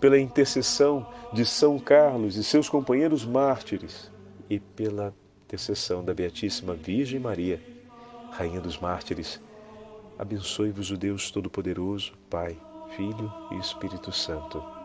Pela 0.00 0.18
intercessão 0.18 1.06
de 1.32 1.44
São 1.44 1.78
Carlos 1.78 2.36
e 2.36 2.44
seus 2.44 2.68
companheiros 2.68 3.24
mártires 3.24 4.10
e 4.48 4.60
pela 4.60 5.14
intercessão 5.46 6.04
da 6.04 6.12
Beatíssima 6.12 6.74
Virgem 6.74 7.20
Maria, 7.20 7.62
Rainha 8.30 8.60
dos 8.60 8.78
Mártires, 8.78 9.40
abençoe-vos 10.18 10.90
o 10.90 10.96
Deus 10.96 11.30
Todo-Poderoso, 11.30 12.12
Pai, 12.28 12.58
Filho 12.96 13.32
e 13.52 13.58
Espírito 13.58 14.12
Santo. 14.12 14.75